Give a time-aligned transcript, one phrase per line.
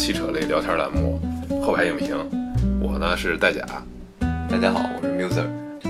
[0.00, 1.20] 大家好，这里是东拉西扯类聊天栏目
[1.62, 2.16] 后排影评，
[2.80, 3.60] 我呢是戴甲，
[4.48, 5.44] 大家好，我是 Muser。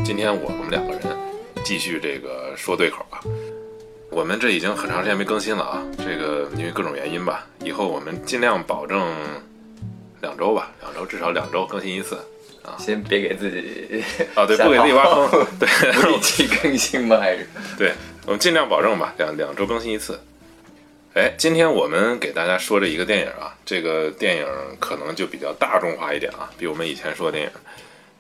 [0.05, 1.01] 今天我们两个人
[1.65, 3.21] 继续这个说对口啊。
[4.11, 9.01] 我们这已经很长时间没更新了啊，这个因为各种原因吧，以后我们尽量保证
[10.21, 12.17] 两周吧，两周至少两周更新一次。
[12.63, 14.03] 啊先别给自己
[14.35, 17.17] 啊，对，不给自己挖坑，对， 不定期更新吗？
[17.19, 17.47] 还是
[17.79, 17.93] 对，
[18.27, 20.19] 我们尽量保证吧，两两周更新一次。
[21.13, 24.47] 哎，今天我们给大家说这一个电影啊，这个电影
[24.79, 27.51] 可能就比较大众化一点啊，比我们以前说的电影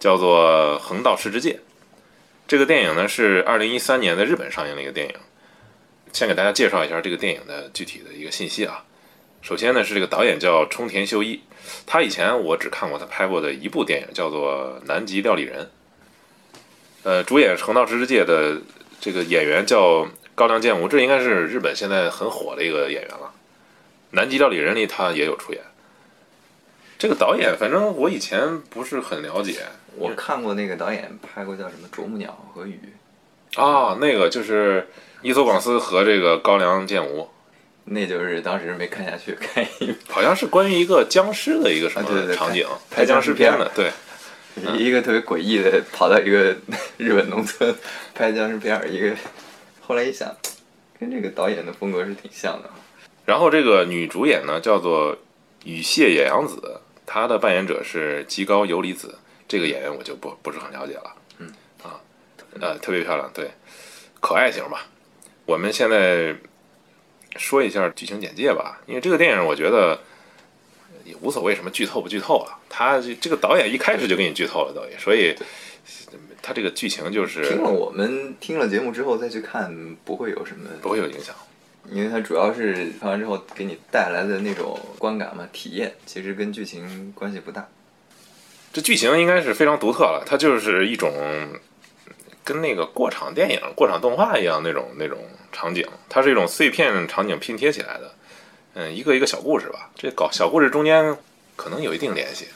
[0.00, 1.52] 叫做《横道世之介》。
[2.48, 5.14] 这个电影呢是二零一三年在日本上映的一个电影。
[6.12, 8.82] 先给大家介绍一下这个电影的具体的一个信息啊。
[9.40, 11.40] 首先呢是这个导演叫冲田修一，
[11.86, 15.64] 他以前我只看过他拍过的一部电影，叫做《南极料理人》。
[17.04, 18.60] 呃，主演《横道世之介》的
[19.00, 20.08] 这个演员叫。
[20.40, 23.26] 高良健吾，这应该是日本现在很火的一个演员了，
[24.12, 25.60] 《南极料理人》里他也有出演。
[26.98, 29.66] 这个导演，反正我以前不是很了解。
[29.96, 32.80] 我看过那个导演拍过叫什么《啄木鸟和鱼》
[33.62, 34.88] 啊，那个就是
[35.20, 37.28] 伊索广司和这个高良健吾。
[37.84, 43.92] 那就是当时没看下去，看一好像是关于一个僵尸的一个什么场景，拍僵尸片的，对，
[44.78, 46.56] 一个特别诡异的跑到一个
[46.96, 47.76] 日本农村
[48.14, 49.14] 拍僵尸片，一个。
[49.90, 50.32] 后来一想，
[51.00, 52.70] 跟这个导演的风格是挺像的。
[53.26, 55.18] 然后这个女主演呢，叫做
[55.64, 59.18] 羽谢野洋子，她的扮演者是吉高由里子。
[59.48, 61.12] 这个演员我就不不是很了解了。
[61.38, 61.52] 嗯
[61.82, 61.98] 啊，
[62.60, 63.50] 呃，特别漂亮，对，
[64.20, 64.86] 可爱型吧。
[65.44, 66.36] 我们现在
[67.34, 69.98] 说一下剧情简介吧，因为这个电影我觉得
[71.04, 72.56] 也无所谓什么剧透不剧透了。
[72.68, 75.34] 他这个导演一开始就给你剧透了，导演，所以。
[76.42, 81.34] 他这个剧情就是听了我们听了节目之后再去看，不会有什么不会有影响，
[81.90, 87.68] 因为它主要是看完之后给你带来的那种观感嘛，体验其实跟剧情关系不大。
[88.72, 91.12] 这剧情应该是非常独特了，它就是一种
[92.44, 95.18] 跟那个过场电影、过场动画一样那种那种
[95.52, 98.14] 场景，它是一种碎片场景拼贴起来的，
[98.74, 99.90] 嗯，一个一个小故事吧。
[99.96, 101.16] 这搞小故事中间
[101.56, 102.46] 可能有一定联系。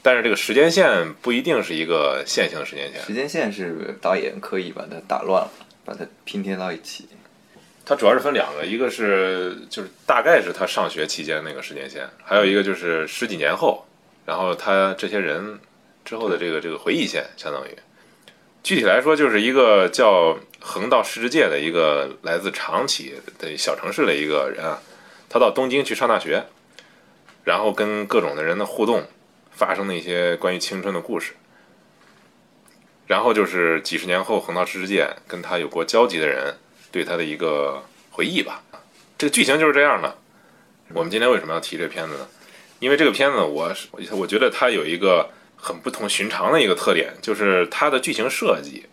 [0.00, 5.50] 但是这个时间线不一定是一个线性的时间线，时间线是导演刻意把它打乱了，
[5.84, 7.08] 把它拼贴到一起。
[7.84, 13.86] 它主要是分两个，一个是就是大概是他上学期间那个时间线，还有一个就是十几年后，
[14.24, 15.58] 然后他这些人
[16.04, 17.70] 之后的这个这个回忆线，相当于
[18.62, 24.78] 具体来说就是一个叫横道世之介的一个来自长崎的小城市的一个人啊，
[25.28, 26.44] 他到东京去上大学，
[27.44, 29.02] 然后跟各种的人的互动。
[29.58, 31.32] 发生的一些关于青春的故事，
[33.08, 36.54] 然后就是几十年后横道世之介跟他有过交集的人
[36.92, 37.82] 对他的一个
[38.12, 38.62] 回忆吧。
[39.18, 40.16] 这个剧情就是这样的。
[40.94, 42.28] 我们今天为什么要提这片子呢？
[42.78, 43.74] 因为这个片子，我
[44.12, 48.86] 我觉得它有一个很不同寻常的一个特点，就是它的剧情设计。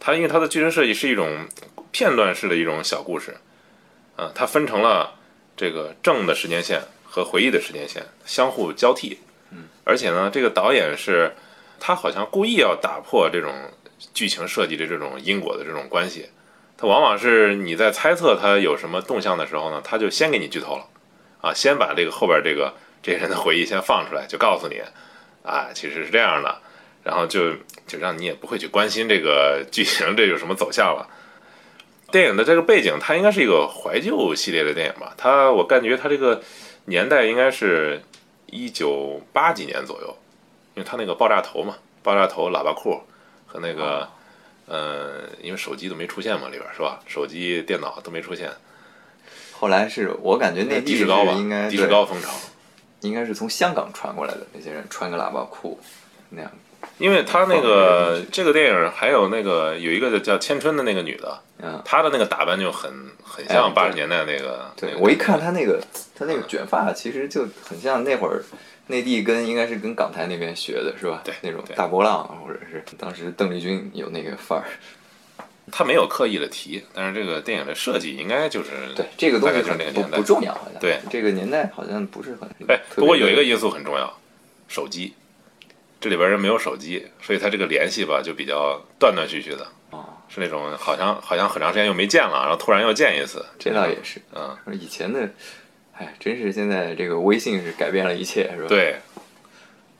[0.00, 1.46] 它因为它的剧情设计是一种
[1.92, 3.36] 片段式的一种小故事，
[4.16, 5.14] 啊，它分成了
[5.56, 9.20] 这个正的时间线和回忆的时间线相互交替。
[9.84, 11.30] 而且呢，这个导演是，
[11.78, 13.52] 他好像故意要打破这种
[14.14, 16.30] 剧情设计的这种因果的这种关系。
[16.78, 20.86] 他往往是你在猜测他有什么动向的时候呢，他就先给你剧透了，
[21.42, 22.72] 啊，先把这个后边这个
[23.02, 24.80] 这些人的回忆先放出来，就告诉你，
[25.42, 26.58] 啊，其实是这样的，
[27.02, 27.52] 然后就
[27.86, 31.06] 就让你也不会去关心这个 剧情这有什么走向了。
[32.10, 35.12] 电影的这个背景，它应该是一个怀旧系列的电影吧？
[35.18, 36.42] 它我感觉它这个
[36.86, 38.00] 年代应该是。
[38.54, 40.16] 一九八几年左右，
[40.76, 43.00] 因为他那个爆炸头嘛，爆炸头、喇叭裤
[43.48, 44.08] 和那个，
[44.66, 47.00] 呃，因为手机都没出现嘛，里边是吧？
[47.04, 48.48] 手机、电脑都没出现。
[49.52, 52.30] 后来是我感觉那地势高吧，应该地势高风潮，
[53.00, 55.80] 应该是从香港传过来的那些人穿个喇叭裤
[56.30, 56.48] 那样。
[56.98, 62.92] 因为他那个这个电影还有那个有一个叫千春的那个女的，嗯，她的那个打扮就很
[63.22, 64.70] 很像八十年代那个。
[64.76, 65.80] 对我一看她那个
[66.14, 68.42] 她那个卷发，其实就很像那会儿
[68.86, 71.22] 内地跟应该是跟港台那边学的是吧？
[71.24, 74.64] 对，那种大波浪或者是当时邓丽君有那个范儿。
[75.72, 79.62] 他没有刻意的提，但是这个电影的设计应该就是对这个东西
[79.94, 82.78] 不不重要，好像对这个年代好像不是很哎。
[82.94, 84.12] 不过有一个因素很重要，
[84.68, 85.14] 手机。
[86.04, 89.66] 这里边人没有手机，所以他这个联系吧就比较断断续续的
[90.28, 93.42] 是那种好像好像很长时间又没见了，然后突然又见一次。
[93.58, 95.26] 这倒也是，嗯，以前的，
[95.94, 98.68] 哎，真是现在这个微信是改变了一切，是吧？
[98.68, 98.96] 对，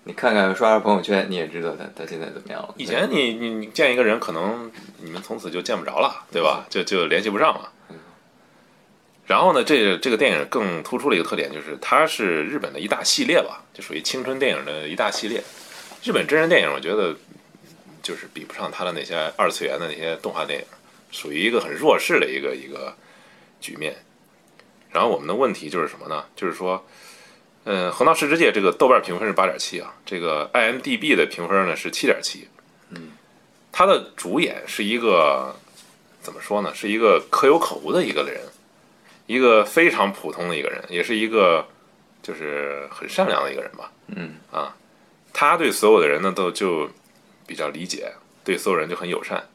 [0.03, 2.75] 你看看刷刷朋友圈，你也知道他他现在怎么样了。
[2.77, 6.67] 以前你你你见一个人，可能你们从此就见不着了，对吧？
[6.69, 7.71] 就就联系不上了。
[9.25, 15.43] 然后呢，这这个电影更突出了一个特点，就是它是日本的一大系列吧，就属于青春电影的一大系列。
[16.05, 17.17] 日本真人电影，我觉得
[18.03, 20.67] 就是比不上他的那些二次元的那些动画电影，
[21.11, 22.95] 属于一个很弱势的一个一个
[23.59, 23.97] 局面。
[24.93, 26.27] 然后我们的问题就是什么呢？
[26.37, 26.87] 就是说，
[27.65, 32.49] 嗯，《横道世之介》这个豆瓣评分是八点七啊，这个 IMDB 的评分呢是七点七。
[32.91, 33.13] 嗯，
[33.73, 35.57] 他的主演是一个
[36.21, 36.71] 怎么说呢？
[36.75, 38.43] 是一个可有可无的一个人，
[39.27, 41.67] 一个非常普通的一个人，也是一个
[42.23, 43.91] 就是很善良的一个人吧。
[44.09, 44.77] 嗯啊，
[45.35, 46.89] 他对所有的人呢都就
[47.47, 49.47] 比较理解，对所有人就很友善。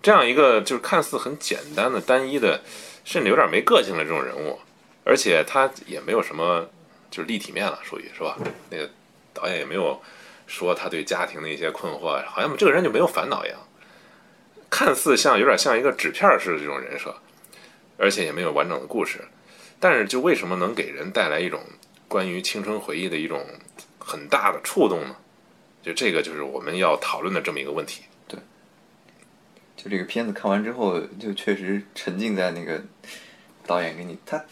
[0.00, 2.62] 这样一个就是看似很简单的、单一的，
[3.04, 4.58] 甚至有点没个性的这种人物，
[5.04, 6.70] 而且他也没有什么
[7.10, 8.38] 就是立体面了，属于是吧？
[8.70, 8.88] 那个
[9.34, 10.00] 导演也没有
[10.46, 13.58] 说他对家庭的一些困惑，好像这个人就没有烦恼一样，
[14.70, 17.14] 看似像有点像一个纸片式的这种人设，
[17.98, 19.20] 而且也没有完整的故事。
[19.78, 21.60] 但是就为什么能给人带来一种
[22.06, 23.44] 关于青春回忆的一种
[24.04, 25.16] 很大的触动呢？
[25.82, 28.04] 就这个就是我们要讨论的这么一个问题。
[28.28, 28.38] 对
[29.76, 32.80] 就这个片子看完之后，就确实沉浸在那个
[33.66, 34.44] 导演给你他，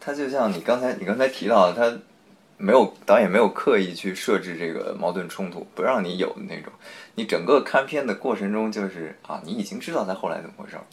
[0.00, 2.00] 他就像你刚才你刚才提到的，他
[2.56, 6.72] 没有导演没有刻意去设置这个矛盾冲突，不让你有的那种。
[7.14, 10.84] 你整个看片的过程中，就是啊，你已经知道他后来怎么回事儿，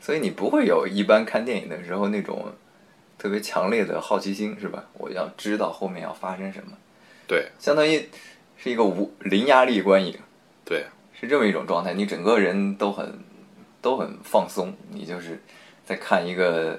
[0.00, 2.52] 所以你不会有一般看电影的时候那种
[3.16, 4.84] 特别强烈的好奇心，是吧？
[4.94, 6.72] 我要知道后面要发生什么，
[7.26, 8.08] 对相当于
[8.56, 10.18] 是一个无零压力观影。
[10.64, 10.86] 对，
[11.18, 13.18] 是这么一种状态，你整个人都很
[13.80, 15.40] 都很放松，你就是
[15.84, 16.78] 在看一个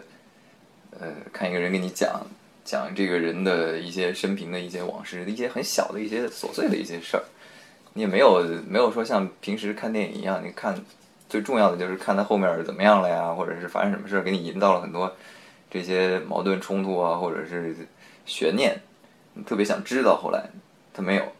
[0.99, 2.25] 呃看一个人给你讲
[2.63, 7.23] 讲这个人的一些生平的一些往事，一些很小的一些琐碎的一些事儿，
[7.93, 10.75] 你也没有没有说像平时看电影一样，你看
[11.27, 15.13] 最重要的就是看他后面怎么样了呀，或者是发生什么事儿，给你引导了很多
[15.69, 17.75] 这些矛盾冲突啊，或者是
[18.25, 18.92] 悬念，你
[19.45, 20.49] 特别想知道后来，
[20.93, 21.33] 他没有，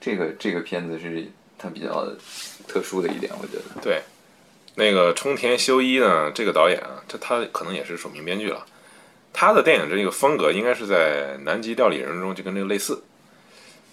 [0.00, 1.26] 这个这个片子是
[1.58, 2.06] 他比较
[2.68, 3.80] 特殊的一点，我觉得。
[3.82, 4.02] 对，
[4.74, 8.64] 那个冲田修一呢，这个导演啊，这他可能也是署名编剧了。
[9.32, 13.02] 他的电影这个风格应该是在《南极料理人》中就跟这个类似，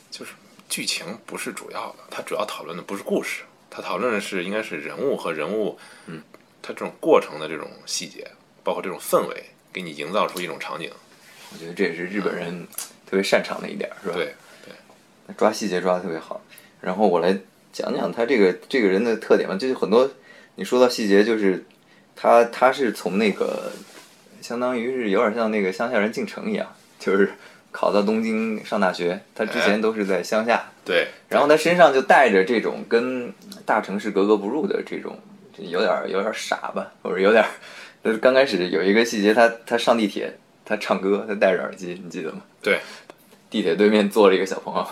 [0.09, 0.31] 就是
[0.69, 6.21] 剧情不是主要的，他主要讨论的不是故事，他讨论的是应该是人物和人物，嗯，
[6.61, 8.25] 他这种过程的这种细节，
[8.63, 9.43] 包括这种氛围，
[9.73, 10.89] 给你营造出一种场景。
[11.51, 12.65] 我觉得这也是日本人
[13.13, 14.15] 特别擅长的一点，是吧？
[14.65, 16.41] 对，抓细节抓的特别好。
[16.81, 17.37] 然后我来
[17.71, 20.09] 讲讲他这个这个人的特点吧，就是很多
[20.55, 21.63] 你说到细节，就是
[22.15, 23.71] 他他是从那个
[24.41, 26.67] 相当于是有点像那个乡下人进城一样，
[26.97, 27.31] 就是
[27.71, 33.31] 考到东京上大学，他之前都是在乡下，对，然后他身上就带着这种跟
[33.63, 35.15] 大城市格格不入的这种，
[35.55, 37.49] 这有点儿有点儿傻吧，或者有点儿，
[38.01, 40.35] 呃，刚开始有一个细节，他他上地铁，
[40.65, 42.41] 他唱歌，他戴着耳机，你记得吗？
[42.61, 42.79] 对，
[43.53, 44.87] 地铁对面坐了一个小朋友，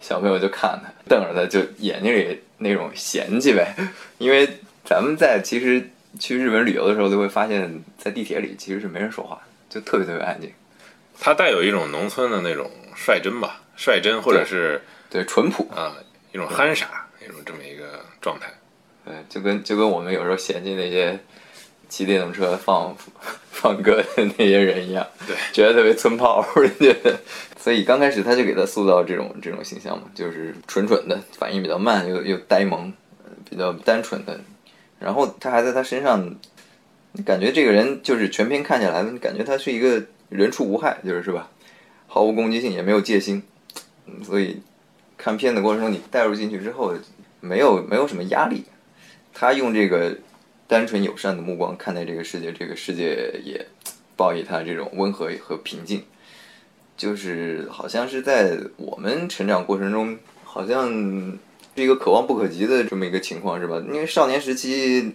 [0.00, 3.72] 小朋友就看他，瞪着他，就眼睛里那种嫌弃呗。
[4.18, 4.48] 因为
[4.84, 10.52] 咱们在其实去日本旅游的时候，就会发现，在地铁里其实是没人说话，就特别特别安静，
[11.20, 15.68] 他带有一种农村的那种率真吧，率真或者是对，淳朴。
[15.72, 15.94] 啊
[16.32, 18.48] 一种憨傻一种这么一个状态。
[19.04, 21.16] 对，就跟就跟我们有时候嫌弃那些
[21.88, 22.92] 骑电动车放
[23.60, 26.42] 放歌的那些人一样，对，觉得特别村炮，
[26.78, 27.14] 觉得。
[27.58, 32.90] 所以刚开始他就给他塑造这种这种形象嘛，就是蠢蠢的，反应比较慢，又又呆萌，
[33.22, 34.40] 呃比较单纯的。
[34.98, 36.34] 然后他还在他身上，
[37.12, 41.50] 你感觉这个人就是全篇看下来，你感觉他是一个人畜无害，就是是吧？
[42.06, 43.42] 毫无攻击性，也没有戒心，
[44.06, 44.62] 嗯，所以
[45.18, 46.94] 看片的过程中，你带入进去之后，
[47.40, 48.64] 没有没有什么压力。
[49.34, 50.16] 他用这个
[50.70, 53.66] 单纯友善的目光看待这个世界，这个世界也
[54.14, 56.04] 报以他这种温和和平静，
[56.96, 60.88] 就是好像是在我们成长过程中，好像
[61.74, 63.82] 是一个可望不可及的这么一个情况，是吧？
[63.84, 65.12] 因为少年时期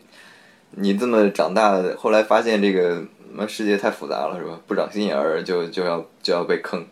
[0.71, 4.59] 你这么长大，后来发现这个妈世界太复杂了，是吧？
[4.67, 6.85] 不长心眼儿就就要就要被坑，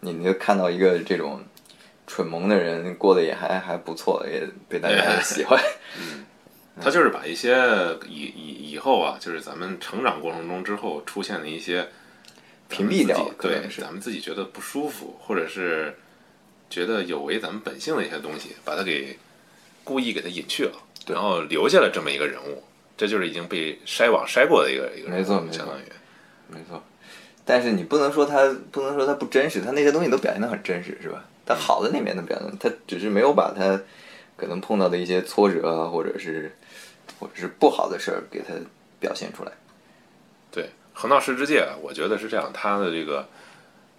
[0.00, 1.42] 你你就看到一个这种
[2.06, 5.60] 蠢萌的人过得也还还不错，也被大家喜欢。
[6.80, 7.56] 他就是把一些
[8.08, 11.88] 以以以后啊，就是咱们成长过程中之后出现的一些
[12.68, 15.96] 屏蔽掉对咱们自己觉得不舒服，或者是
[16.68, 19.18] 觉得有违咱们本性的一些东西，把它给
[19.84, 20.72] 故意给它隐去了，
[21.06, 22.62] 然后留下了这么一个人物，
[22.96, 25.58] 这就是已经被筛网筛过的一个一个人物，没错没错。
[25.58, 25.82] 相当于。
[26.48, 26.80] 没错，
[27.44, 31.24] 但是你不能说他不能说他不真实，他那些东西都表现得很真实，是吧？
[31.44, 33.80] 他好的那面都表现，他只是没有把他
[34.36, 36.54] 可能碰到的一些挫折啊，或者是
[37.18, 38.54] 或者是不好的事儿给他
[38.98, 39.52] 表现出来。
[40.50, 43.28] 对，横道世之介，我觉得是这样，他的这个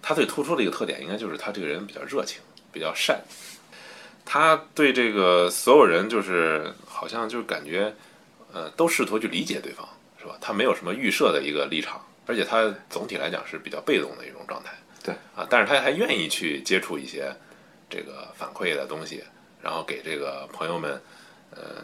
[0.02, 2.40] 他最突出的一个特点，应该就是他这个人比较热情，
[2.72, 3.22] 比较善。
[4.24, 7.94] 他对这个所有人，就是好像就感觉，
[8.52, 9.88] 呃，都试图去理解对方，
[10.20, 10.36] 是吧？
[10.40, 14.72] 他没有什么预设的一个立场，而且他总体来讲是比较被动的一种状态。
[15.02, 17.34] 对啊，但是他还愿意去接触一些
[17.88, 19.24] 这个反馈的东西，
[19.62, 21.00] 然后给这个朋友们，
[21.52, 21.82] 呃，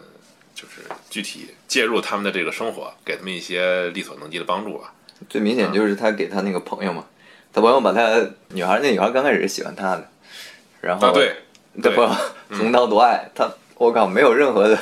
[0.55, 4.93] 就是具体介入他们的这个生活，给他们一些力所能及的帮助吧。
[5.29, 7.05] 最明显就是他给他那个朋友嘛，
[7.53, 10.09] 他朋友把他女孩，那女孩刚开始是喜欢他的，
[10.81, 11.35] 然后啊，对，
[11.83, 12.11] 他朋友
[12.51, 14.79] 横刀夺爱，他我靠没有任何的，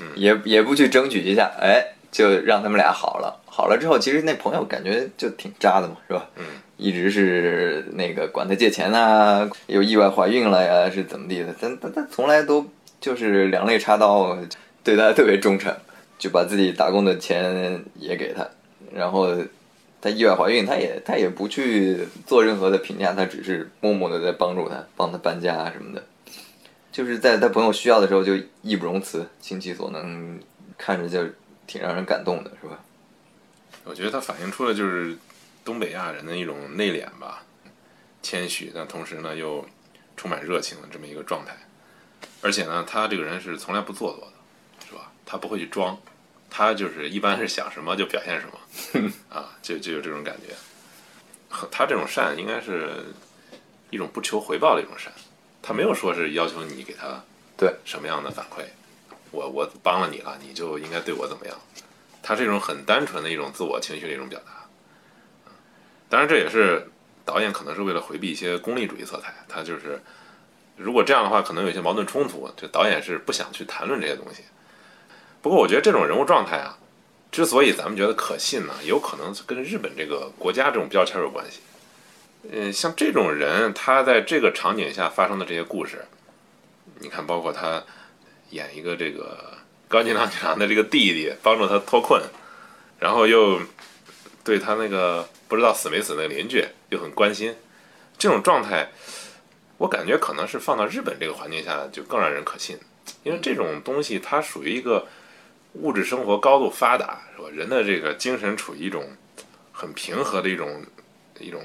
[0.00, 3.40] 嗯 也也不去争取一下，哎，就让他们俩好了。
[3.46, 6.28] 好了之后，其实那朋友感觉就挺渣的嘛，是吧？
[6.36, 6.44] 嗯，
[6.76, 11.54] 一直是那个管他借钱呐、又意外怀孕了呀，是怎么地的？
[11.60, 12.66] 但但他从来都
[13.00, 14.36] 就是两肋插刀，
[14.84, 15.74] 对他特别忠诚，
[16.18, 18.46] 就把自己打工的钱也给他，
[18.92, 19.34] 然后
[20.00, 26.04] 他意外怀孕，他也他也不去做任何的评价，他只是默默的在帮助他，帮他搬家啊什么的，
[26.92, 30.38] 就是在他朋友需要的时候就义不容辞，倾其所能，
[30.76, 31.26] 看着就
[31.66, 32.78] 挺让人感动的，是吧？
[33.84, 35.16] 我觉得他反映出了就是
[35.64, 37.42] 东北亚人的一种内敛吧，
[38.22, 39.64] 谦虚，但同时呢又
[40.16, 41.56] 充满热情的这么一个状态。
[42.42, 44.33] 而且呢，他这个人是从来不做作的，
[45.34, 45.98] 他不会去装，
[46.48, 48.46] 他就是一般是想什么就表现什
[49.02, 50.54] 么， 啊，就就有这种感觉。
[51.72, 53.04] 他这种善应该是
[53.90, 55.12] 一种不求回报的一种善，
[55.60, 57.20] 他没有说是要求你给他
[57.56, 58.62] 对什么样的反馈，
[59.32, 61.56] 我我帮了你了，你就应该对我怎么样。
[62.22, 64.64] 他是一种很单纯的一种自我情绪的一种表达。
[66.08, 66.88] 当然，这也是
[67.24, 70.00] 导演可能是为了回避一些功利主义色彩，他就是
[70.76, 72.48] 如果这样的话，可能有一些矛盾冲突。
[72.56, 74.44] 就导演是不想去谈论这些东西。
[75.44, 76.78] 不过，我觉得这种人物状态啊，
[77.30, 81.60] 之所以咱们觉得可信呢，有可能跟日本这个国家这种标签有关系。
[82.50, 86.06] 嗯，像这种人，他在这个场景下发生的这些故事，
[86.98, 87.84] 你看，包括他
[88.52, 92.22] 演一个这个高金堂警长的这个弟弟，帮助他脱困，
[92.98, 93.60] 然后又
[94.42, 97.54] 对他那个不知道死没死那个邻居又很关心，
[98.16, 98.88] 这种状态，
[99.76, 102.78] 我感觉可能是放到日本这个环境下就更让人可信，
[103.24, 105.06] 因为这种东西它属于一个
[105.74, 107.48] 物质生活高度发达，是吧？
[107.52, 109.04] 人的这个精神处于一种
[109.72, 110.82] 很平和的一种
[111.38, 111.62] 一种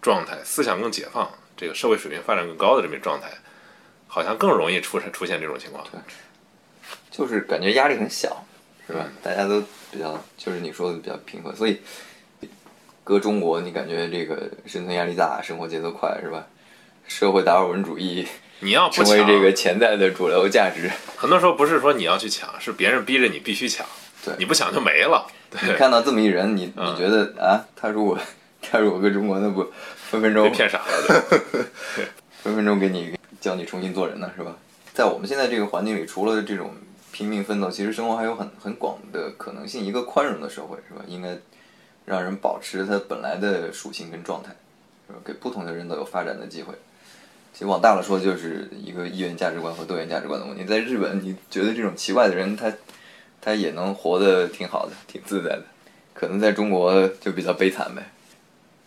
[0.00, 3.28] 状态，思想更解放，这个社会水平发展更高的这么一个状态，
[4.06, 5.84] 好像更容易出现出现这种情况。
[5.90, 6.00] 对
[7.10, 8.44] 就是感觉压力很小，
[8.86, 9.12] 是吧嗯？
[9.22, 11.80] 大家都比较，就是你说的比较平和，所以
[13.02, 16.46] 搁中国，你感觉这个生存压力大，生活节奏快，是吧？
[17.06, 18.28] 社会达尔文主义
[18.60, 20.90] 你要成为，这个潜在的主流价值。
[21.16, 23.86] 很多时候不是说你要去抢，是别人逼着你必须抢，
[24.24, 25.26] 对你不抢就没了。
[25.50, 28.18] 你对，看到这么一人，你嗯你觉得啊，他如果
[28.60, 29.66] 他如果搁中国，那不
[30.10, 31.24] 分分钟被骗傻了。
[31.96, 32.06] 对
[32.42, 34.54] 分分钟给你教你重新做人呢，是吧？
[34.92, 36.72] 在我们现在这个环境里，除了这种
[37.12, 39.84] 拼命奋斗，其实生活还有很很广的可能性。
[39.84, 41.02] 一个宽容的社会，是吧？
[41.06, 41.36] 应该
[42.04, 44.50] 让人保持它本来的属性跟状态，
[45.06, 45.18] 是吧？
[45.24, 46.74] 给不同的人都有发展的机会。
[47.58, 50.62] 其实往大了说，就是一个一元价值观和多元价值观的问题。
[50.62, 52.72] 在日本，你觉得这种奇怪的人，他
[53.40, 55.64] 他也能活得挺好的，挺自在的。
[56.14, 58.12] 可能在中国就比较悲惨呗。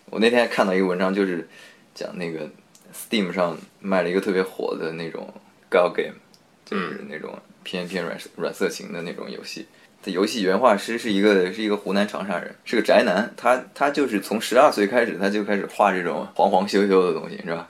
[0.05, 1.45] 我那天还看到一个文章，就是
[1.93, 2.49] 讲那个
[2.95, 5.27] Steam 上卖了一个特别火的那种
[5.69, 6.15] Gal Game，
[6.63, 9.67] 就是那种偏偏软软色情的那种游戏。
[10.01, 13.33] 这游戏原画师是一个是一个湖南长沙人，是个宅男。
[13.35, 17.67] 他他就是从十二岁开始，他就开始画这种黄黄羞羞的东西，是吧？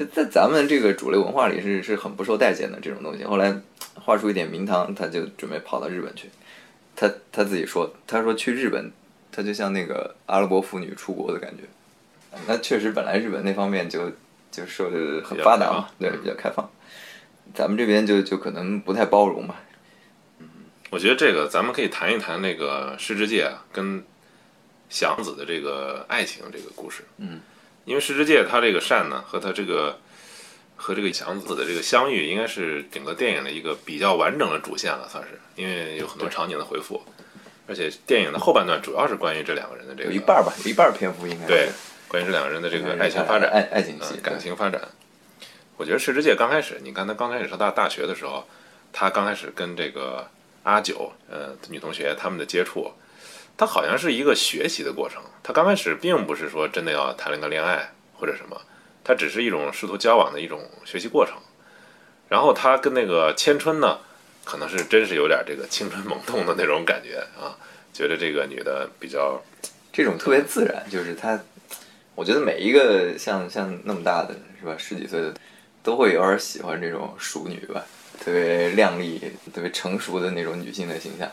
[0.00, 3.24] 在在咱们这个主流文化里是是很不受待见的这种东西。
[3.24, 3.54] 后来
[3.94, 6.30] 画出一点名堂，他就准备跑到日本去。
[6.96, 8.90] 他他自己说，他说去日本，
[9.30, 11.64] 他就像那个阿拉伯妇女出国的感觉。
[12.46, 14.10] 那确实，本来日本那方面就
[14.50, 16.70] 就说的很发达嘛，对，比较开放。
[17.52, 19.56] 咱们这边就就可能不太包容嘛。
[20.90, 24.02] 我觉得这个咱们可以谈一谈那个失之介啊跟
[24.88, 27.02] 祥子的这个爱情这个故事。
[27.18, 27.40] 嗯，
[27.84, 29.98] 因为失之介他这个善呢和他这个
[30.76, 37.02] 和这个祥子的这个相遇，应该是整个电影的一个比较完整的主线了，算是，因为有很多场景的回复，
[37.66, 41.68] 而且电影的后半段主要是关于这两个人的这个有一半儿吧，有一半儿篇幅应该是对，
[42.08, 43.50] 关于这两个人的这个爱情发展。
[43.50, 44.80] 爱爱情感情发展。
[45.76, 48.46] 我觉得石之介刚开始，你看他刚开始上大大学的时候，
[48.92, 50.28] 他刚开始跟这个
[50.62, 52.92] 阿九，呃，女同学他们的接触，
[53.60, 55.22] 他好像是一个学习的过程。
[55.42, 58.58] 他刚开始并不是说真的要谈了个恋爱或者什么，
[59.04, 61.34] 他只是一种试图交往的一种学习过程。
[62.30, 63.98] 然后他跟那个千春呢，
[64.44, 67.52] 可能是真是有点这个青春萌动的那种感觉啊，
[67.92, 69.38] 觉得这个女的比较
[69.92, 71.38] 这种特别自然，就是他，
[72.14, 75.34] 我觉得每一个像像那么大的是吧，十几岁的，
[75.82, 77.84] 都会有点喜欢这种熟女吧，
[78.24, 79.20] 特别靓丽、
[79.52, 81.30] 特别成熟的那种女性的形象，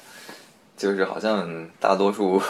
[0.77, 2.41] 就是好像大多数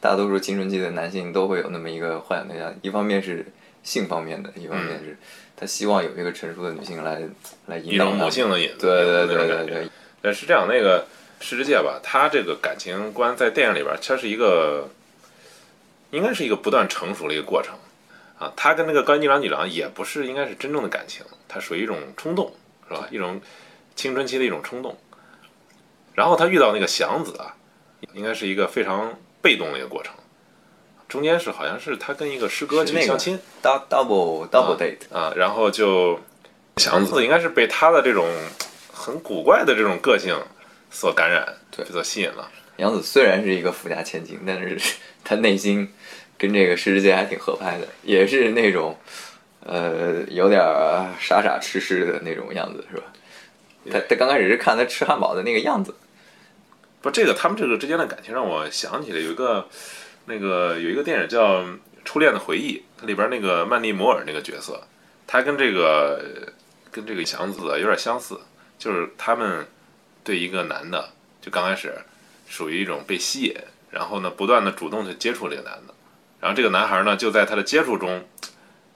[0.00, 3.46] 大多数青春期的男性都会有那么一个幻想对象，一方面是
[3.82, 5.16] 性方面的，一方面是
[5.54, 7.22] 他希望有一个成熟的女性来
[7.66, 9.90] 来引导母，性的引子，对对对对对，
[10.22, 11.06] 但是这样，那个
[11.40, 14.88] 世之介吧，他这个感情观在电影里边，它是一个，
[16.10, 17.74] 应该是一个不断成熟的一个过程
[18.38, 18.52] 啊。
[18.56, 22.52] 他跟那个高木良女郎也不是应该是真正的感情，它属于一种冲动，
[22.88, 23.06] 是吧？
[23.10, 23.40] 一种
[23.94, 24.96] 青春期的一种冲动。
[26.14, 27.54] 然后他遇到那个祥子啊，
[28.14, 30.12] 应该是一个非常被动的一个过程。
[31.08, 36.18] 中间是好像是他跟一个师哥去相亲，dou- double double date，啊，然后就
[36.78, 38.26] 祥子应该是被他的这种
[38.92, 40.36] 很古怪的这种个性
[40.90, 42.50] 所感染，对所吸引了。
[42.78, 44.76] 杨子虽然是一个富家千金，但是
[45.22, 45.88] 他内心
[46.36, 48.98] 跟这个世之介还挺合拍的，也是那种
[49.64, 53.04] 呃有点儿傻傻痴痴的那种样子，是吧？
[53.92, 55.94] 他他刚开始是看他吃汉堡的那个样子，
[57.06, 59.68] 不，这个他们这个之间的感情让我想起了有一个
[60.24, 61.60] 那个有一个电影叫
[62.04, 64.82] 《初恋的回忆》，它里边那个曼尼摩尔那个角色，
[65.24, 66.20] 他跟这个
[66.90, 68.40] 跟这个祥子有点相似，
[68.76, 69.64] 就是他们
[70.24, 71.10] 对一个男的，
[71.40, 71.94] 就刚开始
[72.48, 73.56] 属于一种被吸引，
[73.88, 75.94] 然后呢不断的主动去接触这个男的，
[76.40, 78.26] 然后这个男孩呢就在他的接触中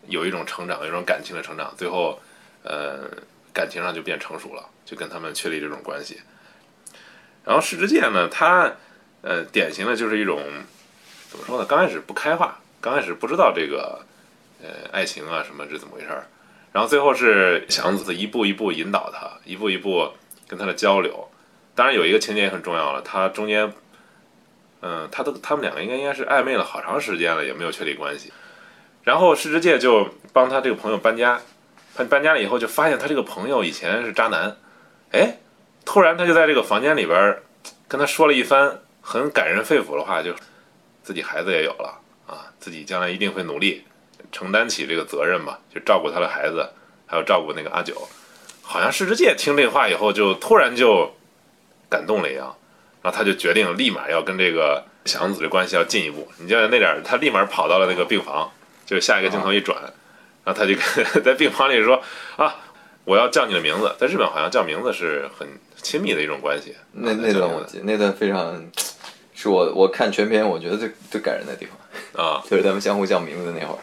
[0.08, 2.18] 有一种成长，有一种感情的成长，最后
[2.64, 3.08] 呃
[3.52, 6.20] 感情上就变成熟了，就跟他们确立这种关系。
[7.44, 8.72] 然后世之介呢，他
[9.22, 10.42] 呃典型的就是一种
[11.28, 11.64] 怎么说呢？
[11.68, 14.00] 刚开始不开化，刚开始不知道这个
[14.62, 16.26] 呃爱情啊什么是怎么回事儿，
[16.72, 20.12] 然后最后是祥子一步一步引导他，一步一步
[20.46, 21.28] 跟他的交流。
[21.74, 23.72] 当然有一个情节也很重要了，他中间
[24.82, 28.32] 嗯、他都他们两个应该应该是暧昧了好长时间了，也没有确立关系。
[29.04, 31.38] 然后世之介就帮他这个朋友搬家，
[31.94, 34.56] 搬搬家了以后就发现他这个朋友以前是渣男，
[35.12, 35.36] 哎，
[35.84, 37.42] 突然他就在这个房间里边儿
[37.88, 40.34] 跟他说了一番很感人肺腑的话，就
[41.02, 43.84] 自己孩子也有了啊，自己将来一定会努力
[44.30, 46.68] 承担起这个责任吧，就照顾他的孩子，
[47.06, 48.08] 还有照顾那个阿九。
[48.62, 51.12] 好像世之介听这话以后，就突然就
[51.88, 52.54] 感动了一样，
[53.02, 56.28] 然后他就决定立马要跟这个祥子的关系要进一步。
[56.38, 58.48] 你就那点儿，他立马跑到了那个病房，
[58.86, 59.76] 就下一个镜头一转，
[60.44, 62.00] 然后他就跟 在病房里说
[62.36, 62.54] 啊，
[63.10, 63.92] 我要叫你的名字。
[63.98, 65.48] 在日本好像叫名字是很
[65.82, 66.76] 亲密的一种关系。
[66.92, 68.64] 那啊那段我记得，那段非常
[69.34, 73.78] 是我我看全片我觉得最最感人的地方，啊， 就是他们相互叫名字那会儿。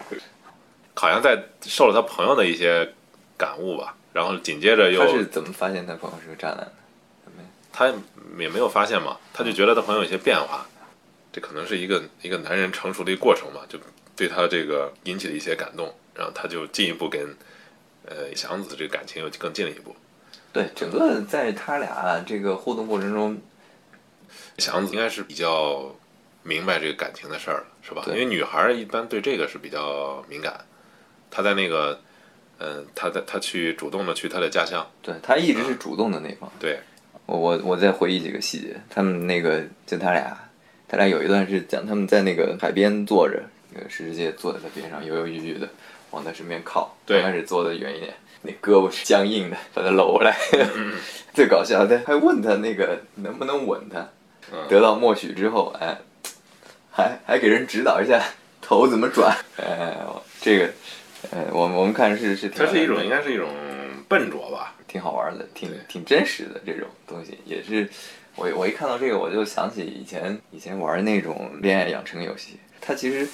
[0.95, 2.93] 好像在受了他朋友的一些
[3.37, 6.71] 感悟吧，然后紧接着又他是怎么发现他朋友是个渣男的？
[7.73, 7.87] 他
[8.39, 10.65] 也没有发现嘛，他就觉得他朋友有些变化，
[11.33, 13.77] 这可能是一个一个男人成熟的一个过程嘛，就
[14.15, 17.21] 对他这个引起了一些感动，然后他就进一步跟
[18.07, 19.95] 呃祥子这个感情又更进了一步。
[20.51, 23.39] 对，整个在他俩这个互动过程中，
[24.57, 25.95] 祥子应该是比较
[26.41, 28.01] 明白这个感情的事儿了，是吧？
[28.07, 30.65] 因对为女孩儿一般对这个是比较敏感，
[31.29, 31.99] 她在那个
[32.59, 36.51] 嗯、她在她去主动的去她的家乡，对她一直是主动的那方。
[36.59, 36.79] 对，
[37.27, 40.49] 我我我再回忆几个细节，他们那个就他俩，
[40.87, 43.43] 他俩有一段是讲他们在那个海边坐着，
[43.75, 45.69] 那个石世界坐在他边上，犹犹豫豫的
[46.17, 47.21] 往他身边靠，对。
[47.21, 50.35] 刚开始坐的远一点，那胳膊是僵硬的，把他搂过来。
[51.31, 54.09] 最搞笑的还问他那个能不能吻他，
[54.51, 54.67] 嗯。
[54.67, 55.95] 得到默许之后，哎，
[56.91, 58.19] 还还给人指导一下
[58.59, 59.95] 头怎么转， 哎，
[60.41, 60.73] 这个，
[61.29, 63.47] 呃，我们我们看是是挺它是一种应该是一种
[64.07, 67.87] 笨拙吧，挺好玩的，挺挺真实的这种东西，也是
[68.35, 73.29] 我我一看到这个我就想起以前以前玩那种恋爱养成游戏，它其实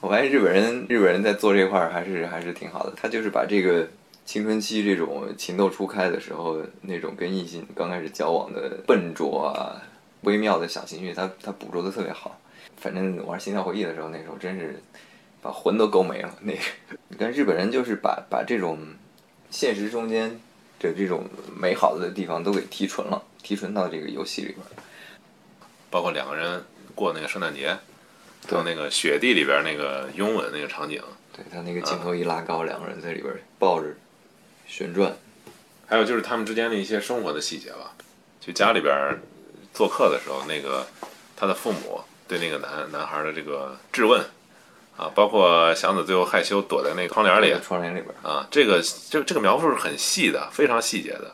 [0.00, 3.86] 我发现日本人日本人在做这块儿还是还是挺好的，他就是把这个
[4.24, 9.76] 青春期这种情窦初开的时候那种跟异性刚开始交往的笨拙啊、
[10.22, 12.40] 微妙的小情绪，他他捕捉的特别好。
[12.76, 14.82] 反正玩《心跳回忆》的时候，那时候真是
[15.42, 16.34] 把魂都勾没了。
[16.40, 16.58] 那个，
[17.08, 18.78] 你看日本人就是把把这种
[19.50, 20.30] 现实中间
[20.78, 24.70] 的这种美好的地方都给提纯了，提纯到这个游戏里边儿。
[25.90, 27.76] 包括两个人过那个圣诞节，
[28.48, 31.02] 还有那个雪地里边那个拥吻那个场景，
[31.36, 33.88] 对他那个镜头一拉高，两个人在里边儿抱着
[34.66, 35.14] 旋转，
[35.86, 37.92] 还有就是他们之间的一些生活的细节吧。
[38.40, 39.20] 去家里边
[39.74, 40.86] 做客的时候，那个
[41.36, 44.20] 他的父母对那个男男孩的这个质问
[44.96, 48.28] 啊，包括祥子最后害羞躲在那个窗帘里在窗帘里边儿。
[48.28, 51.30] 啊，这个这这个描述是很细的，非常细节的。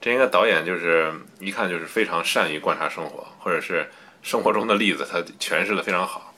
[0.00, 3.88] 这应该导演就是一看就是非常善于观察生活，或者是
[4.20, 6.31] 生活中的例子，他诠释的非常好。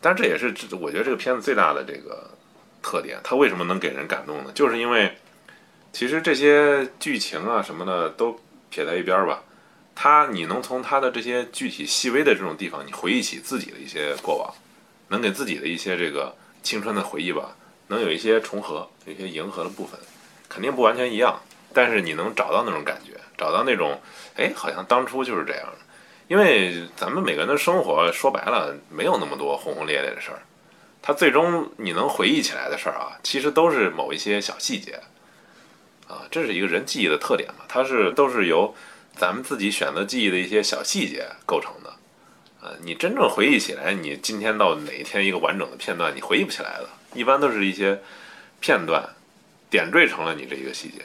[0.00, 2.30] 但这也是我觉得这个片子最大的这个
[2.82, 4.52] 特点，它为什么能给人感动呢？
[4.54, 5.16] 就是因为
[5.92, 8.38] 其实这些剧情啊什么的都
[8.70, 9.42] 撇在一边儿吧，
[9.94, 14.54] 它你能从它的这些具体细微的这种地方，你回忆起自己的一些过往，
[15.08, 17.56] 能给自己的一些这个青春的回忆吧，
[17.88, 19.98] 能有一些重合，有一些迎合的部分，
[20.48, 21.40] 肯定不完全一样，
[21.74, 24.00] 但是你能找到那种感觉，找到那种
[24.36, 25.66] 哎，好像当初就是这样。
[26.28, 30.40] 因为咱们每个人的生活说白了没有那么多轰轰烈烈的事儿，
[31.00, 35.00] 它最终你能回忆起来的事儿啊，其实都是某一些小细节，
[36.06, 38.74] 啊，这是一个人记忆的特点嘛，它是都是由
[39.16, 41.90] 咱们自己选择记忆的一些小细节构成的，
[42.60, 47.98] 啊，你真正回忆起来，你今天到哪一天一个完整的片段，你回忆不起来的，一般都是一些
[48.60, 49.02] 片段
[49.70, 51.02] 点缀成了你这一个细节。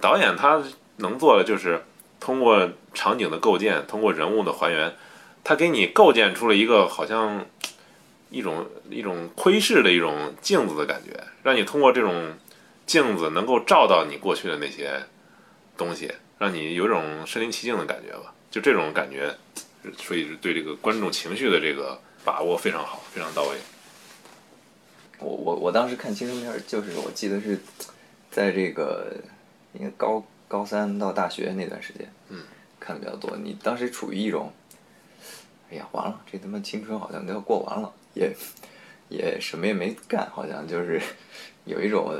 [0.00, 0.62] 导演他
[0.96, 1.82] 能做的就是
[2.20, 4.94] 通过场景的构建，通过人物的还原，
[5.42, 7.46] 它给你构建出了一个好像
[8.30, 12.34] 一种一种窥视的一种镜子的感觉，让你通过这种
[12.86, 15.02] 镜子能够照到你过去的那些
[15.76, 18.34] 东西，让你有一种身临其境的感觉吧。
[18.50, 19.34] 就这种感觉，
[19.96, 23.56] 所以是对这个观众情绪的这个把握非常好，非常到位。
[25.20, 27.60] 我我我当时看青春片，就是我记得是
[28.30, 29.12] 在这个
[29.74, 32.42] 应该高高三到大学那段时间，嗯，
[32.80, 33.36] 看的比较多。
[33.36, 34.52] 你当时处于一种，
[35.70, 38.34] 哎呀，完了，这他妈青春好像都要过完了，也
[39.08, 41.00] 也什么也没干，好像就是
[41.66, 42.12] 有一种，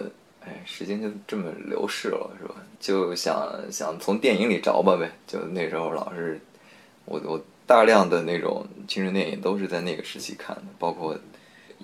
[0.44, 2.54] 哎，时间就这么流逝了，是吧？
[2.78, 5.10] 就想想从电影里找吧呗。
[5.26, 6.40] 就那时候老是，
[7.06, 11.18] 我我大量的那种青春电影都是在那个时期看的，包括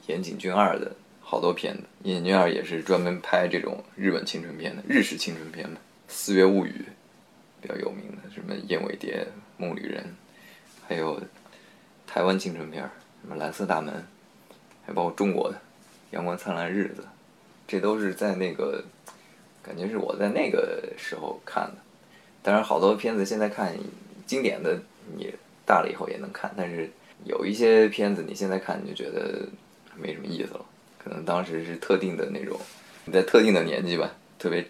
[0.07, 1.83] 岩井俊二的好多片子。
[2.05, 6.71] 岩井俊二也是专门拍这种日本青春片的，日式青春片的，《四月物语》
[7.61, 9.27] 比较有名的，什么《燕尾蝶》
[9.63, 10.03] 《梦旅人》，
[10.89, 11.21] 还有
[12.07, 12.91] 台湾青春片儿，
[13.23, 13.95] 什么《蓝色大门》，
[14.87, 15.57] 还包括中国的
[16.11, 17.03] 《阳光灿烂日子》，
[17.67, 18.83] 这都是在那个
[19.63, 21.77] 感觉是我在那个时候看的。
[22.43, 23.77] 当然，好多片子现在看
[24.27, 24.81] 经典的，
[25.17, 26.89] 你大了以后也能看，但是
[27.25, 29.49] 有一些片子你现在看你就觉得
[29.97, 30.65] 没什么意思了。
[30.99, 32.59] 可能当时是特定的那种，
[33.05, 34.65] 你在特定的年纪吧，特别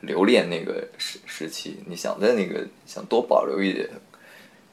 [0.00, 3.88] 留恋那个时时期，你想在那个想多保留一点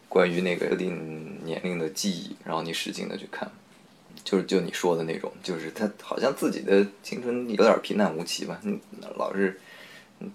[0.09, 3.49] 关于那个特定年龄的记忆，然后你使劲的去看，
[4.23, 8.79] 就是就你说的那种，就是他好像自己的青春有点平淡无奇吧，嗯，
[9.17, 9.59] 老是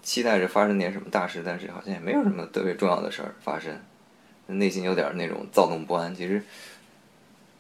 [0.03, 3.81] 期待着发生点什么大事，但是好像也没有什么特别重要的事儿发生，
[4.47, 6.15] 内心有点那种躁动不安。
[6.15, 6.43] 其实，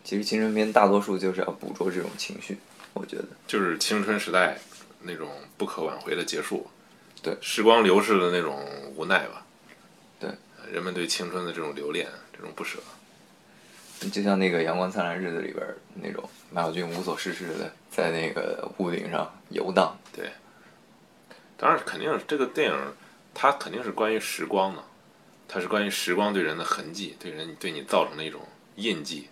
[0.03, 2.59] 其实青春片大多数就是要捕捉这种情绪，
[2.95, 3.25] 我觉得。
[3.47, 4.59] 就是青春时代
[5.03, 6.67] 那种不可挽回的结束，
[7.23, 7.37] 对。
[7.41, 8.65] 时光流逝的那种
[8.97, 9.45] 无奈吧，
[10.19, 10.31] 对，
[10.73, 12.79] 人们对青春的这种留恋，这种不舍，
[14.13, 20.31] 就像那个《阳光灿烂日子》里边儿那种马小军无所事事的在那个屋顶上游荡，对。
[21.57, 22.93] 当然，肯定是这个电影，
[23.35, 24.85] 它肯定是关于时光的，
[25.49, 28.43] 它是关于时光对人的痕迹，对人对你造成的一种
[28.77, 29.29] 印记，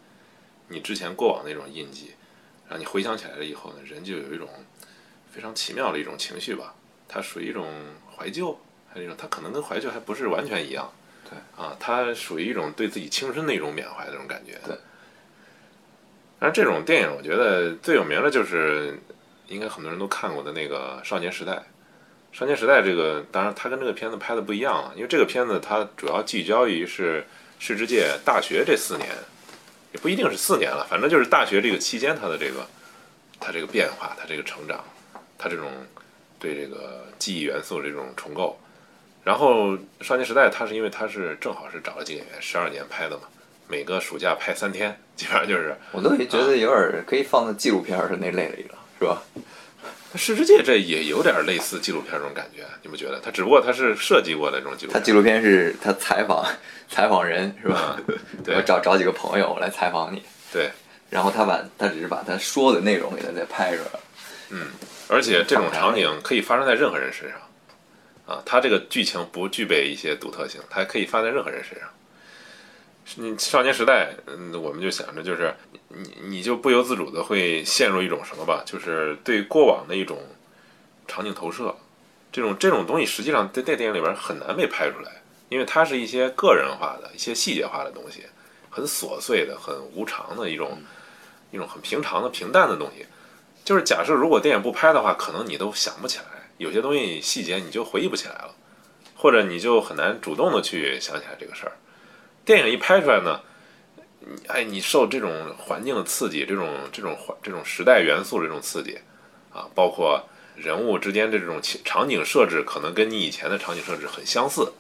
[0.67, 2.15] 你之前过往的一种印记，
[2.69, 4.49] 让你回想起来了以后呢，人就有一种
[5.31, 6.75] 非常奇妙的一种情绪吧，
[7.09, 7.67] 它属于一种
[8.17, 8.59] 怀旧，
[8.93, 10.93] 还有一种它可能跟怀旧还不是完全一样，
[11.29, 14.77] 对啊，它属于一种对自己青春的一种缅怀的这种感觉，对。
[16.39, 18.99] 但是这种电影，我觉得最有名的就是
[19.49, 21.53] 应该很多人都看过的那个《少年时代》。
[22.33, 27.25] 少年时代这个，当然它跟这个片子拍的不一样了，因为这个片子它主要聚焦于是
[27.59, 29.09] 世之介大学这四年，
[29.95, 32.67] 也不一定是四年了，反正就是大学这个期间它的这个
[33.41, 34.85] 它这个变化，它这个成长，
[35.39, 35.71] 它这种
[36.47, 38.57] 对这个记忆元素这种重构。
[39.25, 43.25] 然后少年时代，它是因为它是正好是找了几个演员，十二年拍的嘛，
[43.67, 49.21] 每个暑假拍三天，基本上就是我都觉得有点儿可以放在纪录片儿的那类里了，是吧？
[50.15, 53.19] 世之介这也有点类似纪录片这种感觉，你不觉得？
[53.19, 55.01] 他只不过他是设计过的这种纪录片。
[55.01, 56.47] 他纪录片是他采访
[56.89, 57.99] 采访人是吧？
[58.45, 60.71] 对我找找几个朋友来采访你，对，
[61.11, 64.01] 然后他把他只是把他说的内容给他再拍出来了。
[64.51, 64.69] 嗯，
[65.09, 67.41] 而且这种场景可以发生在任何人身上，
[68.27, 71.89] 啊，它这个剧情不具备一些独特性，它可以发生在任何人身上。
[73.17, 75.55] 你少年时代，嗯，我们就想着就是
[75.89, 80.19] 你你就不由自主的会陷入一种什么吧，就是对过往的一种
[81.07, 81.75] 场景投射，
[82.33, 88.25] 这种这种东西实际上在在电影里边很难被拍出来，因为它是一些个人化的一些细节化的东西，
[88.71, 90.83] 很琐碎的、很无常的一种
[91.53, 93.07] 一种很平常的平淡的东西。
[93.67, 96.25] 就是假设如果电影不拍的话，可能你都想不起来，
[96.57, 98.55] 有些东西细节你就回忆不起来了，
[99.17, 101.73] 或者你就很难主动的去想起来这个事儿。
[102.45, 103.41] 电影一拍出来呢，
[104.47, 108.97] 哎，你受这种环境的刺激，这种这种环这种时代元素的这种刺激，
[109.53, 110.23] 啊，包括
[110.55, 114.73] 人物之间这种情场景设置，可能跟你以前的场景设置很相似，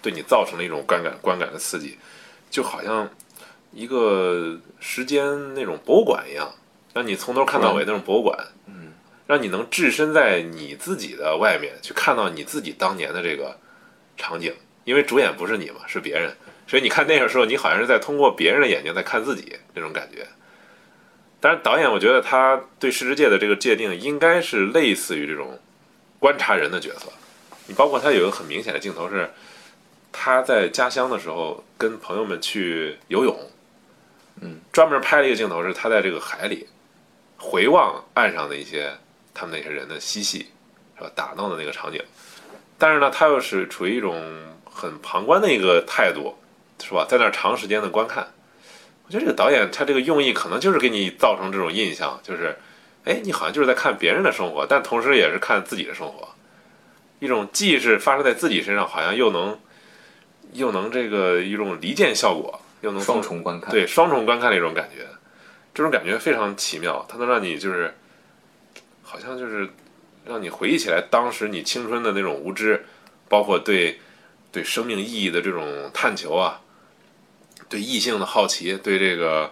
[0.00, 1.98] 对你造成了一种观感观感的刺激，
[2.50, 3.06] 就好像
[3.70, 6.50] 一个时间那种博物馆一样，
[6.92, 8.92] 让你从头看到尾那种博物馆，嗯，
[9.26, 13.56] 让你能置身在你自己的外面，去看到你自己当年的这个
[14.16, 16.34] 场景，因为主演不是你嘛，是别人。
[16.66, 20.26] 所以你看电影的时候，你好像是在通过别人的眼睛在看自己那种感觉。
[21.40, 25.58] 当然导演，我觉得他对世之界的这个界定应该是类似于这种
[26.18, 27.10] 观察人的角色。
[27.66, 29.30] 你包括他有一个很明显的镜头是，
[30.12, 33.36] 他在家乡的时候跟朋友们去游泳，
[34.40, 36.68] 嗯，专门拍了一个镜头是他在这个海里
[37.40, 38.92] 回望岸上的一些
[39.34, 40.50] 他们那些人的嬉戏，
[40.96, 41.10] 是吧？
[41.16, 42.00] 打闹的那个场景。
[42.78, 44.22] 但是呢，他又是处于一种
[44.64, 46.36] 很旁观的一个态度。
[46.82, 47.04] 是吧？
[47.06, 48.26] 在那儿长时间的观看，
[49.04, 52.56] 我觉得这个导演他这个用意可能就是给你造成这种印象，就是，
[53.04, 56.26] 哎，你好像就是在看别人的生活，但同时也是看自己的生活，
[57.18, 59.58] 一种既是发生在自己身上，好像又能
[60.54, 65.06] 又能这个一种离间效果，又能双重观看，对双重观看的一种感觉，
[65.72, 67.94] 这种感觉非常奇妙，它能让你就是
[69.02, 69.68] 好像就是
[70.24, 72.84] 让你回忆起来当时你青春的那种无知，
[73.28, 74.00] 包括对
[74.52, 76.60] 对生命意义的这种探求啊。
[77.68, 79.48] 对异性的好奇，对这个，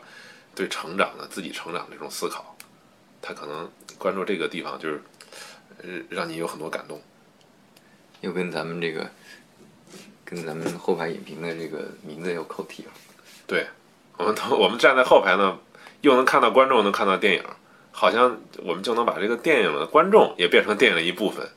[0.52, 2.56] 对成长的自己成长的这种思考，
[3.22, 5.00] 他可能关注这个地方，就是，
[5.84, 7.00] 呃，让你有很多感动。
[8.20, 9.08] 又跟咱们这个，
[10.24, 12.90] 跟咱们后排影评的这个名字又扣题了。
[13.46, 13.68] 对，
[14.16, 15.56] 我们我们站在后排呢，
[16.00, 17.44] 又能看到观众，能看到电影，
[17.90, 21.48] 好像我们就能把这个电影的观众也变成电影的一部分，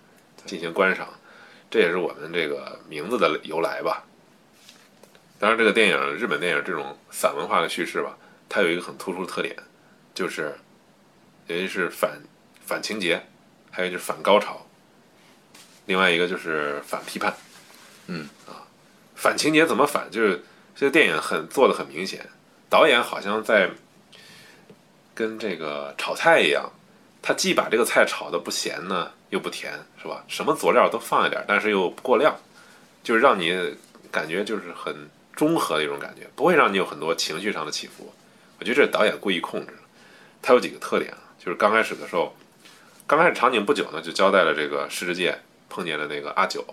[0.45, 1.07] 进行观赏。
[1.69, 4.03] 这也是我们这个名字的由来吧。
[5.39, 8.17] 当然，这个电影日本电影这种散文化的叙事吧，
[8.49, 9.55] 它有一个很突出的特点，
[10.13, 10.53] 就是，
[11.47, 12.21] 一是反
[12.65, 13.25] 反情节，
[13.71, 14.65] 还有就是反高潮，
[15.85, 17.33] 另外一个就是反批判。
[18.07, 18.67] 嗯啊，
[19.15, 20.11] 反情节怎么反？
[20.11, 20.43] 就是
[20.75, 22.29] 这个电影很做的很明显，
[22.69, 23.69] 导演好像在
[25.13, 26.69] 跟这个炒菜一样，
[27.21, 30.23] 他既把这个菜炒的不咸呢，又不甜，是吧？
[30.27, 32.35] 什么佐料都放一点，但是又不过量，
[33.03, 33.75] 就是让你
[34.11, 35.09] 感觉就是很。
[35.33, 38.13] 中和的一种感觉，不会让你有很多情绪上的起伏。
[38.59, 39.79] 我觉得这是导演故意控制的。
[40.39, 42.35] 他有几个特点啊，就是刚开始的时候，
[43.07, 45.35] 刚开始场景不久呢，就交代了这个世之界
[45.67, 46.63] 碰见了那个阿九，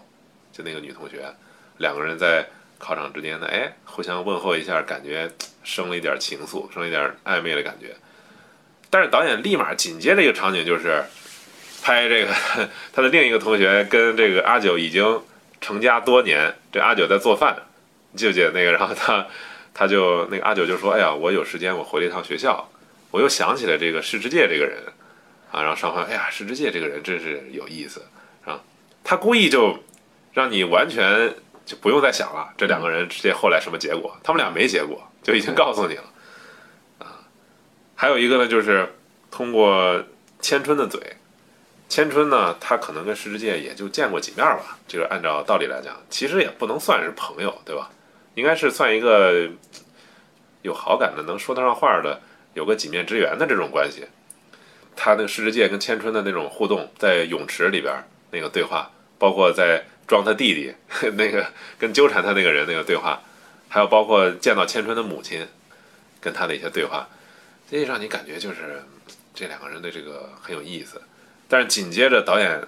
[0.52, 1.24] 就那个女同学，
[1.78, 2.46] 两个人在
[2.78, 5.30] 考场之间呢，哎，互相问候一下，感觉
[5.62, 7.96] 生了一点情愫，生了一点暧昧的感觉。
[8.90, 11.04] 但是导演立马紧接着一个场景就是
[11.82, 12.32] 拍这个
[12.92, 15.20] 他的另一个同学跟这个阿九已经
[15.60, 17.56] 成家多年，这阿九在做饭。
[18.16, 18.72] 记不记得那个？
[18.72, 19.26] 然后他，
[19.74, 22.66] 他就那个阿九就说：“哎呀，我有时间，我回了一趟学校，
[23.10, 24.78] 我又想起来这个世之介这个人
[25.52, 28.02] 啊。”然后双方，哎呀，世之介这个人真是有意思
[28.46, 28.60] 啊！
[29.04, 29.78] 他故意就
[30.32, 31.34] 让你完全
[31.66, 34.16] 就不用再想了，这两个人之间后来什么结果？
[34.24, 36.04] 他们俩没结果，就已经告诉你了。
[38.00, 38.88] 还有一个呢，就是
[39.28, 40.04] 通过
[40.40, 41.00] 千春的嘴，
[41.88, 44.78] 千春呢，他可能跟世之介也就见过几面吧。
[44.86, 47.90] 这个按照道理来讲，其实也不能算是朋友，对吧？
[48.36, 49.50] 应该是算一个
[50.62, 52.20] 有好感的、能说得上话的、
[52.54, 54.06] 有个几面之缘的这种关系。
[54.94, 57.92] 他那个世之介跟千春的那种互动，在泳池里边
[58.30, 60.72] 那个对话，包括在装他弟弟
[61.18, 61.44] 那个
[61.76, 63.20] 跟纠缠他那个人那个对话，
[63.68, 65.44] 还有包括见到千春的母亲
[66.20, 67.08] 跟他的一些对话，
[67.70, 68.82] 这让你感觉就是
[69.34, 71.00] 这两个人的这个很有意思。
[71.48, 72.60] 但是紧接着导演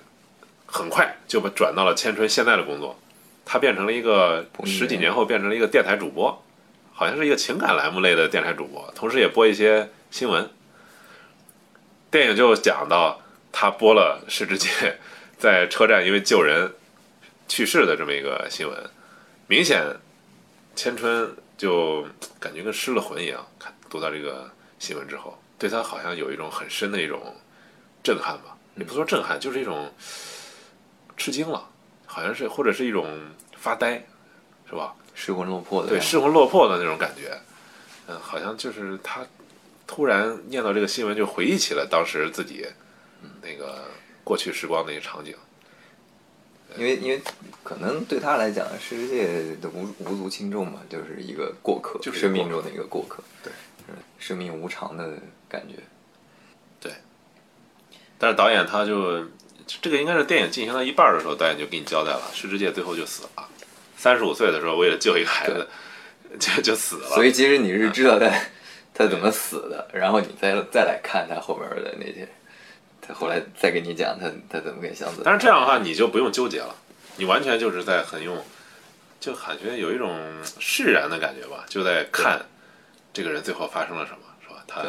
[0.66, 2.98] 很快就把转到了千春现在的工作。
[3.44, 6.40] 他变成了一个十几年后变成了一个电台主播，
[6.92, 10.48] 好像是一个情感栏目类的电台主播，同时也播一些新闻。
[12.12, 14.98] 电影就讲到他播了世之介
[15.36, 16.72] 在车站因为救人
[17.48, 18.90] 去世的这么一个新闻，
[19.48, 19.84] 明显
[20.76, 22.06] 千春就
[22.38, 24.48] 感觉跟失了魂一样，看读到这个
[24.80, 27.36] 新闻之后，对他好像有一种很深的一种
[28.02, 29.92] 震撼吧，也不说震撼，就是一种
[31.16, 31.68] 吃惊了。
[32.06, 33.06] 好像是，或者是一种
[33.56, 34.04] 发呆，
[34.68, 34.96] 是吧？
[35.14, 37.38] 失魂落魄的，对，失魂落魄的那种感觉。
[38.08, 39.24] 嗯，好像就是他
[39.86, 42.66] 突然念到这个新闻，就回忆起了当时自己
[43.42, 43.84] 那个
[44.24, 45.36] 过去时光的一个场景。
[46.76, 47.20] 因为，因为
[47.62, 53.22] 可能对他来讲，世界的无无足轻重嘛，就是一个过客，就是生命中的一个过客。
[53.42, 53.52] 对，
[54.18, 55.14] 生命无常的
[55.48, 55.74] 感觉。
[56.80, 56.92] 对。
[58.18, 59.24] 但是导演他就。
[59.80, 63.48] 这个应该是电影进行到一半的时候，导演就给你交代了，石之介最后就死了。
[63.96, 65.68] 三十五岁的时候，为了救一个孩子，
[66.40, 67.08] 就就死了。
[67.10, 68.28] 所以其实你是知道他
[68.92, 72.28] 他怎么死的，然后你再再来看他后边的那些，
[73.00, 75.22] 他后来再给你讲他他怎么跟祥子。
[75.24, 76.74] 但是这样的话，你就不用纠结了，
[77.16, 78.44] 你完全就是在很用，
[79.20, 80.18] 就感觉有一种
[80.58, 82.44] 释然的感觉吧，就在看
[83.12, 84.64] 这个人最后发生了什么，是吧？
[84.66, 84.84] 他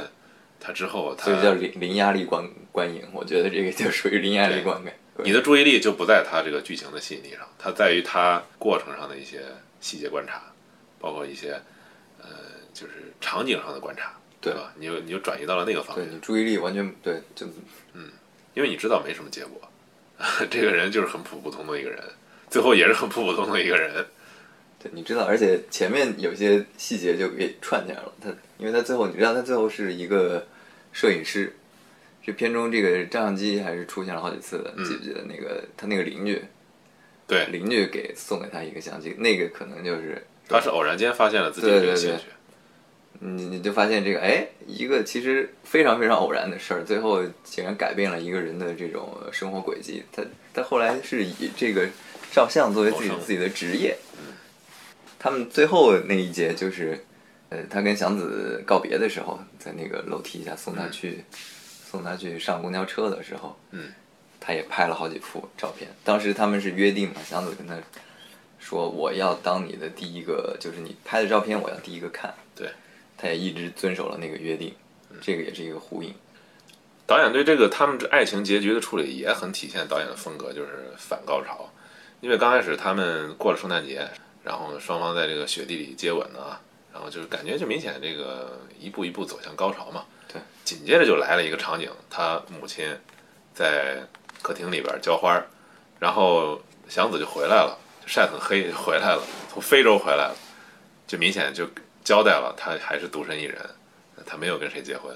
[0.60, 4.94] 他之后他所以叫零零压力观观影，我觉得这个就属于零压力观感。
[5.24, 9.42] 你的注意力就不在他这个剧情的吸引力上，它在于他过程上的一些
[9.80, 10.42] 细节观察，
[11.00, 11.62] 包括一些
[12.20, 12.28] 呃，
[12.74, 14.72] 就是场景上的观察，对吧？
[14.78, 17.46] 你就你就转移到了那个方面，对你注意力完全对，就
[17.94, 18.10] 嗯
[18.54, 19.62] 因为你知道没什么结果，
[20.50, 22.02] 这个人就是很普普通通的一个人，
[22.50, 24.06] 最后也是很普普通通的一个人，
[24.82, 28.12] 对，你知道，而且前面有些细节就给串起来了。
[28.20, 30.48] 他，因为他最后，你知道，他最后是一个
[30.92, 31.54] 摄影师。
[32.24, 36.40] 这片中这个照相机还是出现了好几次的，记不记得那个他那个邻居，
[37.26, 42.26] 对，邻居给送给他一个相机，那个可能就是他是偶然间发现了自己的这个兴趣，
[43.20, 50.04] 你你就发现这个，哎，一个其实非常非常偶然的事儿，最后竟然改变了一个人的这种生活轨迹。
[50.12, 51.88] 他他后来是以这个
[52.32, 53.98] 照相作为自己自己的职业。
[55.22, 57.00] 他们最后那一节就是，
[57.50, 61.24] 呃，他跟祥子告别的时候，在那个楼梯下送他去。
[61.92, 63.92] 送他去上公交车的时候，嗯，
[64.40, 65.92] 他也拍了好几幅照片。
[66.06, 67.76] 当时他们是约定嘛，祥子跟他
[68.60, 72.72] 说：“我要当你的第一个，就是你拍的照片，我要第一个看。”对，
[73.18, 74.74] 他也一直遵守了那个约定，
[75.20, 76.14] 这个也是一个呼应。
[77.06, 81.70] 导演对这个他们这爱情结局的处理也很体现导演的风格，就是反高潮。
[82.22, 84.08] 因为刚开始他们过了圣诞节，
[84.44, 86.60] 然后双方在这个雪地里接吻啊，
[86.94, 90.06] 然后就是感觉就明显这个一步一步走向高潮嘛。
[90.32, 92.98] 对，紧接着就来了一个场景，他母亲
[93.54, 93.98] 在
[94.42, 95.42] 客厅里边浇花，
[96.00, 100.36] 然后祥子就回来了，晒很黑就回来了，从非洲回来了，
[101.06, 101.68] 就明显就
[102.04, 103.60] 交代了他还是独身一人，
[104.26, 105.16] 他没有跟谁结婚，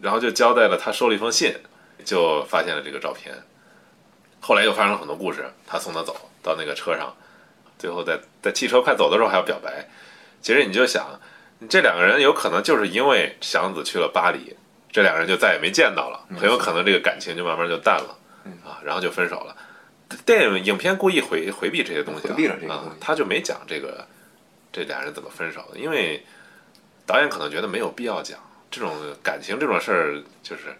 [0.00, 1.54] 然后就交代了他收了一封信，
[2.04, 3.34] 就发现了这个照片，
[4.40, 7.14] 后来又发生了很多故事，他送他走到那个车上，
[7.78, 9.88] 最后在在汽车快走的时候还要表白，
[10.40, 11.20] 其实你就想。
[11.66, 14.54] 这两个人有可能就是因为祥子去了巴黎，
[14.90, 18.18] 这两个人就再也没见到了，很有可能这个感情就慢慢就淡了，
[18.62, 19.56] 啊，然后就分手了。
[20.26, 24.06] 电影影片故意回回避这些东西，回避了这个东西，他就没讲这个
[24.70, 26.22] 这俩人怎么分手的，因为
[27.06, 28.38] 导演可能觉得没有必要讲。
[28.70, 30.76] 这种感情这种事儿，就是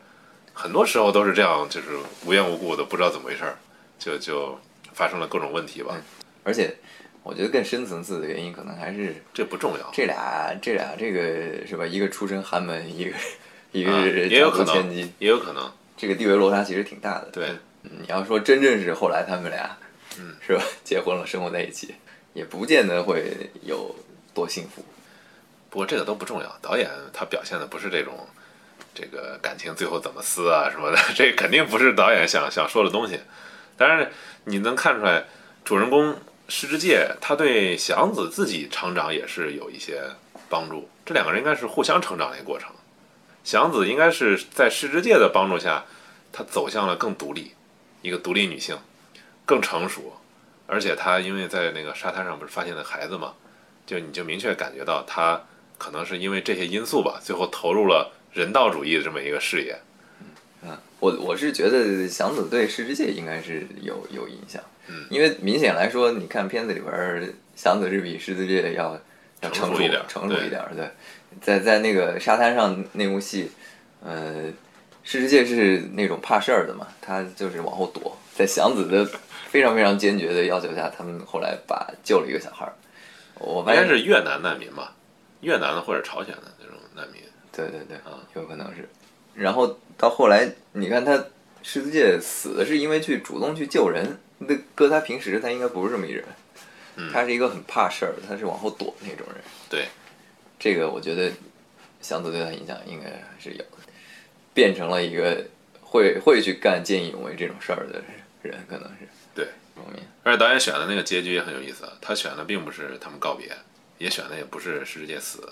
[0.53, 3.57] 很多时候都是这样，就是无缘无故的不知道怎么回事儿，
[3.99, 4.61] 就就
[4.93, 5.95] 发生了各种问题吧，
[6.45, 6.73] 而且。
[7.27, 9.91] 我觉得更深层次的原因，可能还是这不重要。
[9.95, 11.87] 这俩，这俩，这个是吧？
[11.87, 13.17] 一个出身寒门，一个
[13.73, 15.73] 一个是也有可能，千金，也有可能。
[15.97, 17.31] 这个地位落差其实挺大的。
[17.33, 17.49] 对，
[17.81, 19.75] 你要说真正是后来他们俩，
[20.19, 20.63] 嗯，是吧？
[20.85, 21.95] 结婚了，生活在一起，
[22.35, 23.97] 也不见得会有
[24.35, 24.85] 多幸福。
[25.71, 28.13] 不过这个都不重要，导演他表现的不是这种，
[28.95, 33.19] 这个感情最后怎么撕啊什么的， 这肯定不是导演想想说的东西。
[33.79, 34.11] 当然，
[34.45, 35.25] 你能看出来，
[35.65, 36.15] 主人公。
[36.49, 40.03] 世之介，他对祥子自己成长也是有一些
[40.49, 40.89] 帮助。
[41.05, 42.71] 这两个人应该是互相成长的一个过程。
[43.43, 45.85] 祥子应该是在世之介的帮助下，
[46.33, 47.53] 他走向了更独立，
[48.03, 48.79] 一个独立女性，
[49.45, 50.17] 更成熟。
[50.67, 53.35] 而且他因为在那个沙滩上不是发现了孩子嘛，
[53.87, 55.43] 就你就明确感觉到他
[55.77, 59.79] 可能是因为这些因素吧，最后投入了人道主义的这么一个事业。
[60.63, 64.63] 嗯，我我是觉得祥子对世之介应该是有有影响。
[64.87, 69.01] 嗯，因为明显来说，你看片子里边，祥子是比狮子界要
[69.41, 70.63] 要成熟一点，成熟一点。
[70.77, 70.89] 对，
[71.41, 73.51] 在在那个沙滩上那幕戏，
[74.03, 74.51] 呃，
[75.03, 78.17] 狮子界是那种怕事儿的嘛，他就是往后躲。
[78.35, 79.09] 在祥子的
[79.49, 82.73] 非常非常坚决的要求下，他们后来把救了一个小孩儿。
[83.39, 84.95] 我应该是越南难民吧，
[85.41, 87.23] 越南的或者朝鲜的那种难民。
[87.53, 88.89] 对对对，啊，有可能是。
[89.35, 91.25] 然后到后来，你看他
[91.63, 94.19] 狮子界死的是因为去主动去救人。
[94.39, 96.25] 那搁他平时，他应该不是这么一人，
[97.13, 99.37] 他是一个很怕事儿，他是往后躲那种人。
[99.71, 99.89] 对，
[100.59, 101.31] 这个我觉得
[102.01, 103.79] 祥子对他影响应该还是有的，
[104.53, 105.45] 变成了一个
[105.81, 108.03] 会会去干见义勇为这种事儿的
[108.43, 110.03] 人，可能是对方面。
[110.23, 113.51] 而且导演选的那个结局也很有意思，他选的并不是他们告别，
[113.99, 115.49] 也选的也不是世界死，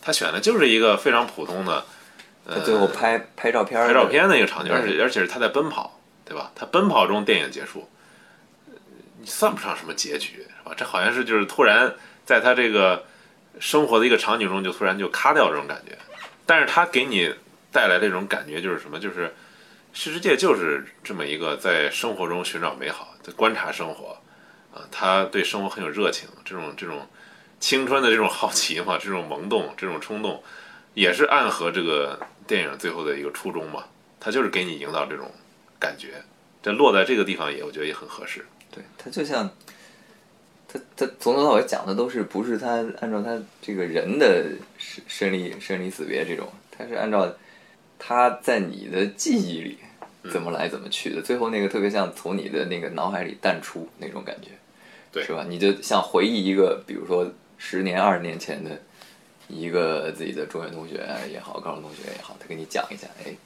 [0.00, 1.84] 他选的就是一个非常普通的，
[2.46, 6.52] 他最后拍拍照片拍照片的一个场景，而且而且是他在奔跑，对吧？
[6.54, 7.88] 他奔跑中电影结束。
[9.24, 10.74] 算不上什么结局，是吧？
[10.76, 11.94] 这好像是就是突然
[12.24, 13.04] 在他这个
[13.58, 15.96] 生活的一个场景中，就突然就咔掉这种感觉。
[16.46, 17.34] 但是他给你
[17.72, 18.98] 带来这种感觉就是什么？
[18.98, 19.34] 就是
[19.92, 24.18] 世界就是这么一个在生活中寻找美好，在观察生活
[24.74, 26.28] 啊，他对生活很有热情。
[26.44, 27.08] 这种这种
[27.60, 30.42] 青春的这种好奇嘛，这种萌动，这种冲动，
[30.94, 33.84] 也是暗合这个电影最后的一个初衷嘛。
[34.20, 35.30] 他就是给你营造这种
[35.78, 36.22] 感觉，
[36.62, 38.44] 这落在这个地方也，我觉得也很合适。
[38.74, 39.48] 对，他就像
[40.66, 44.46] 他他从头到尾讲的都是不是他按照他这个人的
[44.76, 47.32] 生生离生离死别这种，他是按照
[47.98, 49.78] 他在你的记忆里
[50.32, 54.48] 怎么来怎么去的，最后那个特别像从你的那个脑海里淡出那种感觉，
[55.12, 55.46] 对是吧？
[55.48, 58.70] 你就像回忆一个，比如说十年、二十年前的
[59.46, 63.36] 一个自己的中学同学也好，高中同学也好，他给你讲一下，哎，给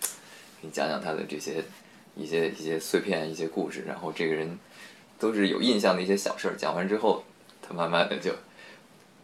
[0.63, 1.63] 你讲讲他的这些
[2.17, 4.59] 一些一些碎片、一些故事，然后这个人
[5.19, 7.25] 都是有印象的一些小事儿，讲完之后，
[7.61, 8.31] 他慢慢的就，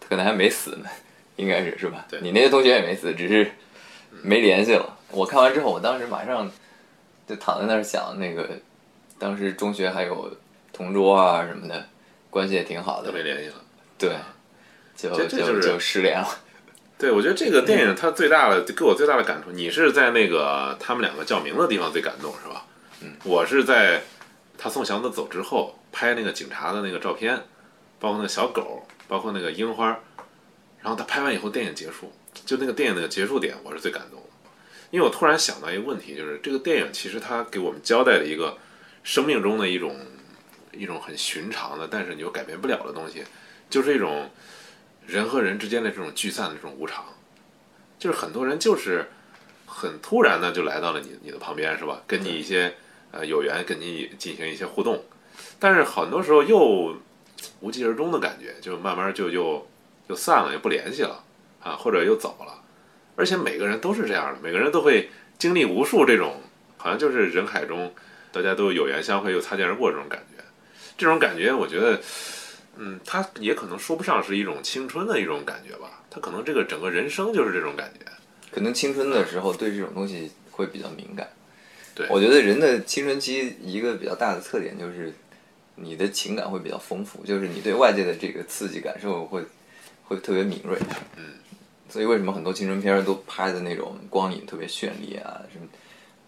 [0.01, 0.89] 他可能还没死呢，
[1.37, 2.05] 应该是是吧？
[2.11, 3.53] 对你那些同学也没死，只是
[4.23, 4.99] 没联系了。
[5.11, 6.51] 我看完之后，我当时马上
[7.29, 8.49] 就躺在那儿想，那个
[9.19, 10.37] 当时中学还有
[10.73, 11.87] 同桌啊什么的，
[12.31, 13.55] 关系也挺好的都，没联系了。
[13.97, 14.17] 对，
[14.97, 16.29] 就就是就失联了。
[16.99, 22.65] 对，我觉得这个电影它最大的给我最大的感触，你是在那个他们两个叫名的地方最感动是吧？
[23.03, 24.03] 嗯，我是在
[24.65, 27.37] 他送祥子走之后拍那个警察的那个照片，
[28.01, 29.89] 包括那个小狗，包括那个樱花，
[30.81, 32.11] 然后他拍完以后电影结束，
[32.47, 34.27] 就那个电影的结束点，我是最感动的，
[34.91, 38.57] 因为我突然想到一个问题，就是这个电影其实它给我们交代了一个
[39.03, 39.95] 生命中的一种
[40.73, 43.23] 一种很寻常的，但是你又改变不了的东西，
[43.69, 44.31] 就是一种
[45.07, 47.05] 人和人之间的这种聚散的这种无常，
[47.99, 49.11] 就是很多人就是
[49.67, 52.01] 很突然的就来到了你你的旁边，是吧？
[52.07, 52.75] 跟你一些
[53.15, 55.05] 呃有缘，跟你进行一些互动，
[55.61, 56.97] 但是很多时候又
[57.61, 59.65] 无疾而终的感觉，就慢慢就又
[60.09, 61.23] 就散了，也不联系了
[61.63, 62.61] 啊，或者又走了。
[63.15, 65.09] 而且每个人都是这样的，每个人都会
[65.39, 66.43] 经历无数这种，
[66.77, 67.95] 好像就是人海中
[68.33, 70.43] 大家都有缘相会又擦肩而过这种感觉。
[70.99, 72.01] 这种感觉，我觉得，
[72.77, 78.05] 嗯，它也可能说不上是一种青春的一种感觉吧，它可能这个整个人生就是这种感觉。
[78.51, 81.29] 可能青春的时候对这种东西会比较敏感。
[81.95, 85.13] 对我觉得人的青春期一个比较大的特点就是
[85.77, 89.43] 你的情感会比较丰富，就是你对外界的这个刺激感受会
[90.05, 90.79] 会特别敏锐。
[91.17, 91.25] 嗯，
[91.89, 95.67] 所以为什么很多青春片儿都拍的那种光影特别绚丽啊，什么，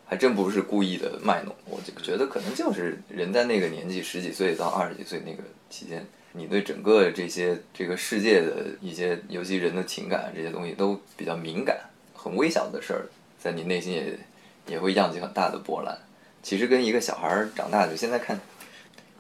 [0.05, 1.55] 还真不是故意的卖弄。
[1.69, 11.79] 我就觉得可能就是人在那个年纪，十几岁到二十几岁那个期间，你对整个这些这个世界的一些，尤其人的情感这些东西都比较敏感，
[12.15, 13.07] 很微小的事儿，
[13.39, 14.19] 在你内心也
[14.67, 15.97] 也会漾起很大的波澜。
[16.43, 18.39] 其实跟一个小孩儿长大，就现在看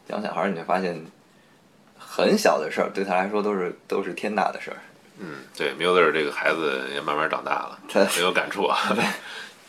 [0.08, 0.96] 养小孩儿，你就发现
[1.98, 4.76] 很小的事儿对他来说都是都是天大的事儿。
[5.18, 8.78] 嗯，对，Miller 这个孩子也慢慢长大了，他很有感触啊。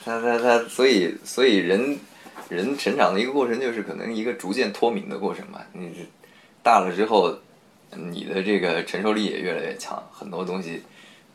[0.03, 1.97] 他他他，所以所以人
[2.47, 5.65] 人成长的一个过程，就是可能一个逐渐脱敏的过程吧。
[5.73, 6.05] 你是
[6.61, 7.36] 大了之后，
[7.89, 10.84] 你的这个承受力也越来越强，很多东西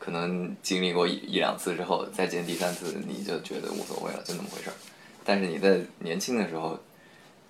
[0.03, 4.73] 可能经历过一一两次之后，再见第三次，你就觉得无所谓了，就那么回事儿。
[5.23, 6.77] 但是你在年轻的时候，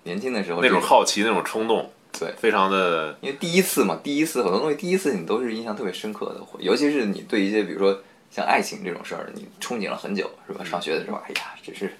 [0.04, 8.00] 年轻的时候那种好奇，那种冲动，对非常的因为第一次嘛，第一次很多东西，第一次你都是印象特别深刻的，尤其是你对一些比如说
[8.30, 10.64] 像爱情这种事儿，你憧憬了很久，是吧？
[10.64, 11.92] 上学的时候，哎呀，只是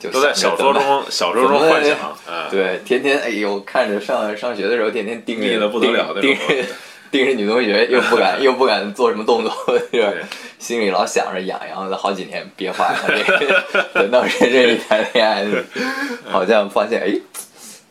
[0.00, 1.96] 就都在 小说中小说中幻想，
[2.28, 6.64] 嗯，对，天天哎呦，看着上上学的时候，天天盯着腻得不得了那种盯着
[7.12, 9.52] 盯着女同学，又不敢 又不敢做什么动作，
[9.92, 10.24] 就是？
[10.58, 13.02] 心里老想着痒痒的，好几年憋坏了。
[13.72, 15.44] 这等到真正一谈恋爱，
[16.24, 17.14] 好像发现哎，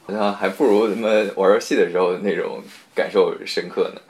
[0.07, 2.63] 好像还不如什么玩游戏的时候那种
[2.95, 4.01] 感受深刻呢。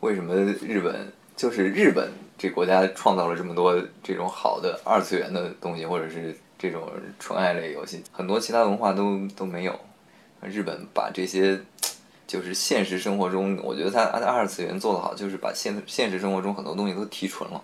[0.00, 9.78] 为什么日本就是日本这国家创造了这么多这种好的二次元的东西，或者是这种纯爱类游戏，很多其他文化都都没有。
[10.42, 11.58] 日本把这些
[12.26, 17.62] 就是现实生活中，我觉得他他二次元做得好，就是把现现实生活中很多东西都提纯了，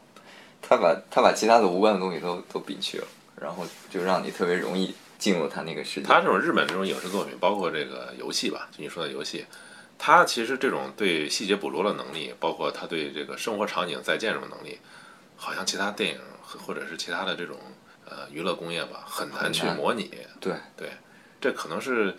[0.60, 3.06] 他把他把其他的无关的东西都都摒去了，
[3.40, 6.06] 然后就让你特别容易进入他那个世界。
[6.06, 9.44] 他这种日本这种影视作品，包括这个游戏吧，就你说的游戏，
[9.98, 14.78] 他其实这种对细节捕捉的能力，包括他对这个生活场景再建这种能力，
[15.36, 17.56] 好像其他电影或者是其他的这种
[18.04, 20.10] 呃娱乐工业吧，很难去模拟。
[20.40, 20.90] 对对，
[21.40, 22.14] 这可能是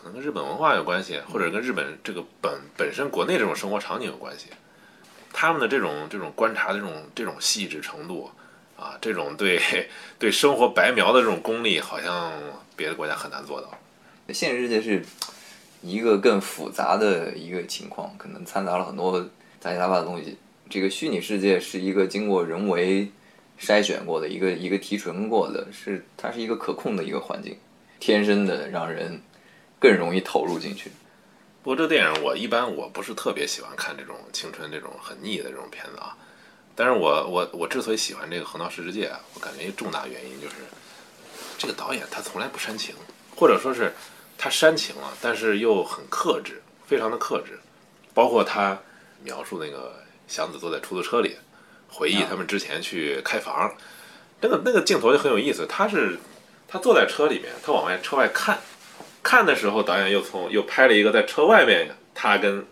[0.00, 4.46] 可能跟日本文化有关系，或者跟日本这个本本身国内这种生活场景有关系。
[5.30, 8.30] 他们的这种这种观察的这种这种细致程度
[8.78, 9.60] 啊，这种对
[10.18, 12.32] 对生活白描的这种功力，好像
[12.74, 13.70] 别的国家很难做到。
[14.32, 15.04] 现实世界是
[15.82, 19.20] 一个更复杂的一个情况，可能掺杂了很多
[19.60, 20.38] 杂七杂八的东西。
[20.70, 23.10] 这个虚拟世界是一个经过人为
[23.60, 27.56] 筛选过的一个一个提纯过的，是它是一个可控的一个环境，
[27.98, 29.20] 天生的让人
[29.80, 30.92] 更容易投入进去。
[31.64, 36.16] 不过这电影我一般我不是特别喜欢看这种青春这种很腻的这种片子啊。
[36.76, 40.54] 但是我我我之所以喜欢这个《横道世之介》啊，我感觉一个重大原因就是
[41.58, 42.94] 这个导演他从来不煽情，
[43.34, 43.92] 或者说是
[44.38, 47.58] 他煽情了，但是又很克制，非常的克制。
[48.14, 48.78] 包括他
[49.22, 51.36] 描述那个祥子坐在出租车里，
[51.88, 53.74] 回忆他们之前去开房，
[54.40, 55.66] 那个那个镜头就很有意思。
[55.66, 56.18] 他是
[56.66, 58.58] 他坐在车里面，他往外车外看，
[59.30, 62.66] 看的时候导演又从又拍了一个在车外面，他跟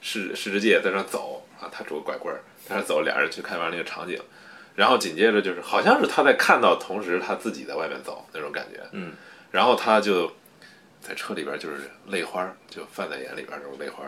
[0.00, 2.40] 世世之介在那走啊，他拄个拐棍儿。
[2.66, 4.18] 在那走，俩人去看完那个场景，
[4.74, 9.12] 然后紧接着就是好像是他在看到，同时他自己在外面走那种感觉，嗯，
[9.50, 10.32] 然后他就
[11.02, 14.02] 在车里边就是泪花就泛在眼里边那种泪花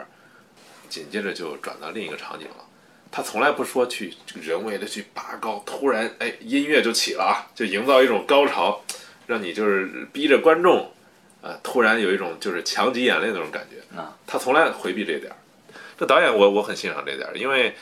[0.88, 2.64] 紧接着就转到另一个场景了。
[3.11, 8.82] 他从来不说去人为的去拔高，突然哎音乐就起了啊，就营造一种高潮，
[9.26, 10.90] 让你就是逼着观众
[11.43, 14.16] 啊，突然有一种就是强挤眼泪那种感觉啊。
[14.26, 15.36] 他从来回避这点儿，
[15.99, 17.74] 这导演我我很欣赏这点儿，因为。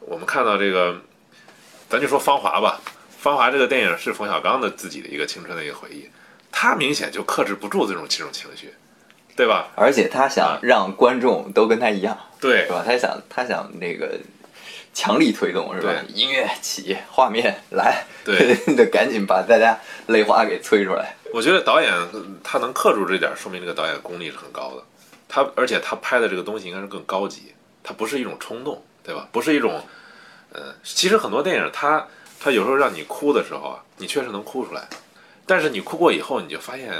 [0.00, 1.00] 我们看到这个，
[1.88, 2.80] 咱就说《芳华》吧，
[3.18, 6.08] 《芳华》这个电影是冯小刚的自己的一个青春的一个回忆，
[6.52, 8.72] 他明显就克制不住这种这种情绪，
[9.34, 9.68] 对吧？
[9.74, 12.84] 而且他想让观众都跟他一样，对，是吧？
[12.86, 14.20] 他想他想那个
[14.94, 15.92] 强力推动，是吧？
[16.14, 21.15] 音乐起，画面来，对， 得赶紧把大家泪花给催出来。
[21.32, 21.92] 我觉得导演
[22.42, 24.82] 他能克住这点，说明这个导演功力是很高的。
[25.28, 28.82] 他而且他拍的这个东西应该是更高级，他不是一种冲动。
[29.06, 29.28] 对吧？
[29.30, 29.80] 不是一种，
[30.52, 32.04] 呃，其实很多电影，它
[32.40, 34.88] 它有时候让你哭的时候啊，你确实能哭出来，
[35.46, 36.92] 但是你哭过以后，你就发现，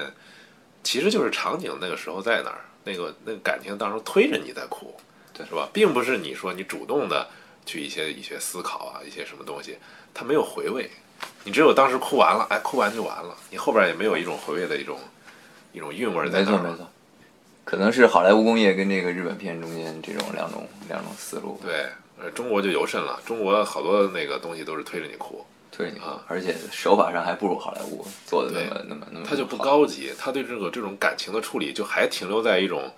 [0.85, 4.95] 其实就是场景那个时候在哪儿，那个那个感情当时推着你在哭，
[5.33, 5.69] 对，是吧？
[5.73, 7.29] 并不是你说你主动的
[7.65, 9.77] 去一些一些思考啊，一些什么东西，
[10.15, 10.89] 它没有回味，
[11.47, 14.99] 你只有当时哭完了，哎，哭完就完了，你后边也没有一种回味的一种
[15.73, 16.57] 一种韵味在那儿。
[16.57, 16.89] 没错没错。
[17.65, 21.61] 可能是好莱坞工业跟这个日本片中间这种两种两种思路。
[21.65, 21.87] 对，
[22.21, 29.27] 呃，中国就尤甚了，中国好多那个东西都是推着你哭，推着你啊，而且手法上还不如好莱坞做的那么那么那么。
[29.29, 32.93] 他就不高级，他对这个这种感情的处理就还停留在一种，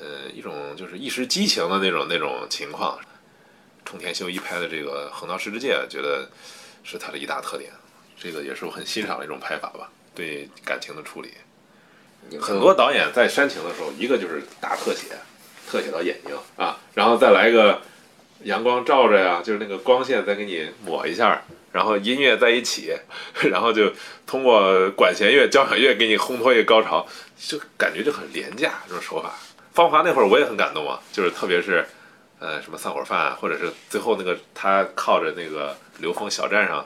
[0.00, 2.98] 呃，一种就是一时激情的那种那种情况。
[3.82, 6.28] 冲田修一拍的这个《横道世之介》，觉得
[6.82, 7.70] 是他的一大特点，
[8.18, 11.30] 这个也是我很欣赏的一种拍法吧，对感情的处理。
[12.40, 15.08] 很多导演在煽情的时候，一个就是大特写，
[15.68, 17.80] 特写到眼睛啊，然后再来一个
[18.44, 22.94] 阳光照着呀，就是那个光线再给你抹一下，然后音乐在一起，
[23.50, 23.92] 然后就
[24.26, 27.06] 通过管弦乐、交响乐给你烘托一个高潮，
[27.38, 29.34] 就感觉就很廉价这种手法。
[29.72, 31.86] 芳华那会儿我也很感动啊，就是特别是
[32.40, 36.84] 呃什么散伙饭，或者是最后那个他靠着那个刘峰小站上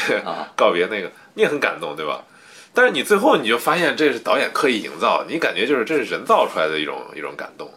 [0.56, 2.24] 告别那个，你也很感动对吧？
[2.72, 7.70] 但是你最后你就发现这是导演刻意营造，你感觉就是这是人造出来的一种一种感动，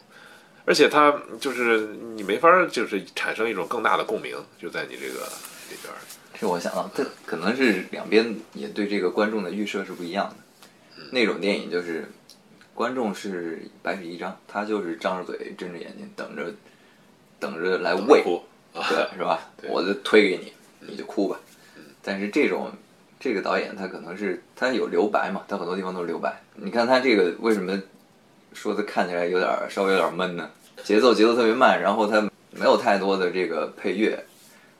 [0.64, 1.80] 而且他就是
[2.16, 5.26] 你没法就是产生一种更大的共鸣，就在你这个
[5.70, 5.94] 里边。
[6.40, 10.36] 这我想到，这可能是两边也对这个观众的预设是不一样的。
[11.12, 12.12] 那种电影就是
[12.74, 16.54] 观众是白纸一张，他就是张着嘴睁着眼睛等着
[17.40, 18.24] 等着来喂，
[18.74, 19.40] 对 是吧？
[19.70, 21.40] 我就推给你，你就哭吧。
[22.02, 22.72] 但是这种。
[23.18, 26.40] 这个导演他可能是他有留白嘛，他很多地方都是留白。
[26.54, 27.82] 你看他这个为什么
[28.54, 30.48] 说的看起来有点稍微有点闷呢？
[30.84, 32.22] 节奏节奏特别慢，然后他
[32.52, 34.24] 没有太多的这个配乐，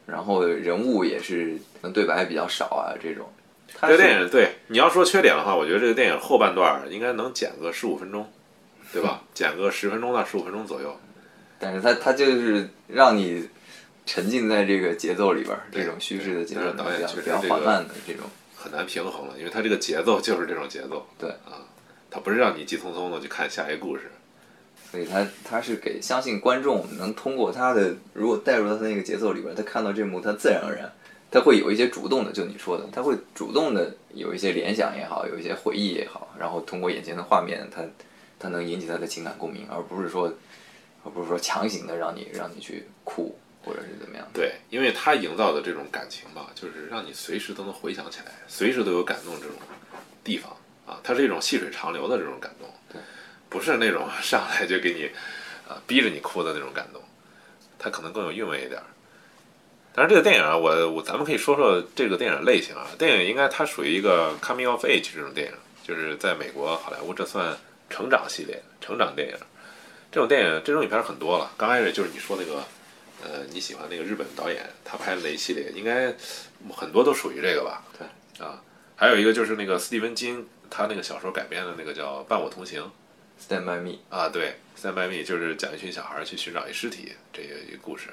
[0.06, 1.58] 然后人物也是
[1.92, 3.26] 对白比较少啊这种。
[3.82, 8.30] 这个电影对你要说缺点的话，我觉得这个电影后半段应该能剪个十五分钟，
[8.94, 9.24] 对吧？
[9.34, 10.96] 剪个十分钟到十五分钟左右。
[11.60, 13.48] 但是他他就是让你。
[14.08, 21.08] 沉浸在这个节奏里边，这种叙事的节奏导演比较缓慢的这种很难平衡了，因为他这个节奏就是这种节奏。
[21.18, 21.66] 对啊，
[22.12, 24.12] 他不是让你急匆匆的去看下一个故事，
[24.92, 30.88] 所以他他是给相信观众能通过他的，如果带入到他那个节奏里边，他看到这幕，他自然而然
[31.32, 37.82] 他会有一些主动的，就你说的，他会主动的有一些联想也好，有一些回忆也好，然后通过眼前的画面，他
[38.38, 40.32] 他能引起他的情感共鸣，而不是说
[41.06, 43.38] 而不是说强行的让你让你去哭。
[43.64, 44.28] 或者是怎么样？
[44.32, 49.56] 对，因为他营造的这种感情吧，就是让你随时都能回想起来，随时都有感动这种
[50.24, 53.02] 地方啊，它是一种细水长流的这种感动，对，
[53.50, 55.10] 不是那种 上来就给你
[55.68, 57.02] 啊逼着你哭的那种感动，
[57.80, 58.80] 它可能更有韵味一点。
[59.96, 65.54] 但是这个电影啊，我我咱们可以说说这个电影类型啊，电影应该它属于一个 coming of age 这种电影，
[65.84, 67.58] 就是在美国好莱坞这算
[67.90, 69.36] 成长系列、成长电影。
[70.16, 72.64] 这种电影这种影片很多了，刚开始就是你说那个。
[73.24, 76.14] 呃，你喜欢那个日本导演他拍的那一系列，应该
[76.72, 77.84] 很多都属于这个吧？
[77.98, 78.62] 对，啊，
[78.96, 82.84] 还有一个就是那个斯蒂芬金他那个小说改编的那个叫《伴我同行》
[83.44, 88.10] ，Stand by me，啊，对，《Stand by Me》就是讲一群小孩儿去寻找一尸体这个一个故事，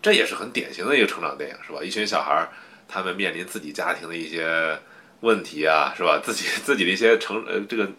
[0.00, 1.82] 这也是很典型的一个成长电影，是吧？
[1.82, 2.48] 一群小孩儿
[2.86, 4.78] 他们面临自己家庭的一些
[5.20, 6.20] 问题啊，是吧？
[6.24, 7.90] 自己自己的一些成呃这个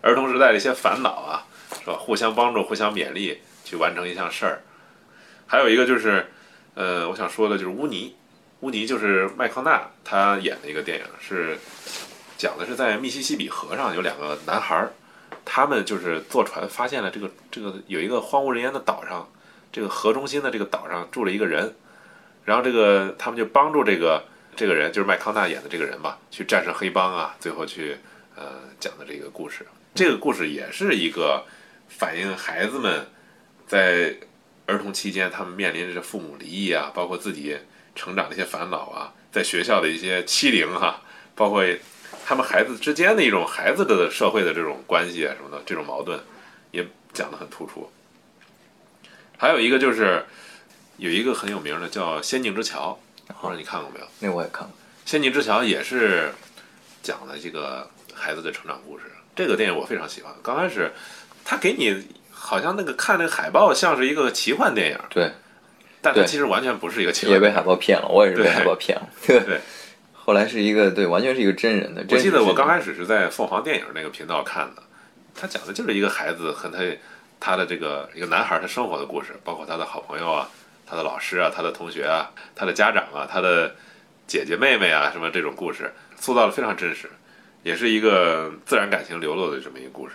[0.00, 1.44] 儿童时代的一些烦恼啊，
[1.80, 1.94] 是吧？
[1.98, 4.62] 互相帮助，互相勉励，去完成一项事儿。
[5.46, 6.26] 还有一个就是，
[6.74, 8.16] 呃，我想说的就是乌尼，
[8.60, 11.58] 乌尼就是麦康纳他演的一个电影，是
[12.36, 14.92] 讲的是在密西西比河上有两个男孩儿。
[15.46, 19.28] 他们就是坐船发现了这个这个有一个荒无人烟的岛上，
[19.70, 21.74] 这个河中心的这个岛上住了一个人，
[22.46, 24.24] 然后这个他们就帮助这个
[24.56, 27.98] 这个人，就是麦康纳演的这个人吧，去战胜黑帮啊，最后去
[28.36, 29.66] 呃讲的这个故事。
[29.94, 31.44] 这个故事也是一个
[31.88, 33.06] 反映孩子们
[33.66, 34.16] 在
[34.66, 37.56] 儿童期间他们面临着父母离异啊，包括自己
[37.94, 41.02] 成长的一些烦恼啊，在学校的一些欺凌哈、
[41.34, 41.64] 包括
[42.24, 46.18] 他们孩子之间的一种孩子的社会的这种关系啊什么的，这种矛盾
[46.70, 47.90] 也讲得很突出。
[49.36, 50.24] 还有一个就是
[50.96, 52.98] 有一个很有名的叫《仙境之桥》，
[53.34, 54.06] 不知道你看过没有？
[54.20, 54.74] 《那我也看过。
[55.04, 56.32] 仙境之桥》也是
[57.02, 59.04] 讲的这个孩子的成长故事。
[59.36, 60.32] 这个电影我非常喜欢。
[60.42, 60.92] 刚开始
[61.44, 65.30] 他给你好像那个看那个海报像是一个奇幻电影，对，
[66.00, 67.50] 但它其实完全不是一个奇幻也被。
[67.50, 69.08] 海报骗了，我也是被海报骗了。
[69.26, 69.60] 对，对
[70.14, 72.04] 后来是一个对，完全是一个真人的。
[72.08, 74.82] 我记得我刚开开始是在凤凰电影那个频道看的，
[75.34, 76.78] 他讲的就是一个孩子和他
[77.38, 80.48] 他的这个一个男孩他生活的故事，包括他的好朋友啊、
[80.86, 83.74] 他的老师啊、他的同学啊、他的家长啊、他的
[84.26, 87.10] 姐姐妹妹啊什么这种故事，塑造的非常真实，
[87.62, 90.14] 也是一个自然感情流露的这么一个故事。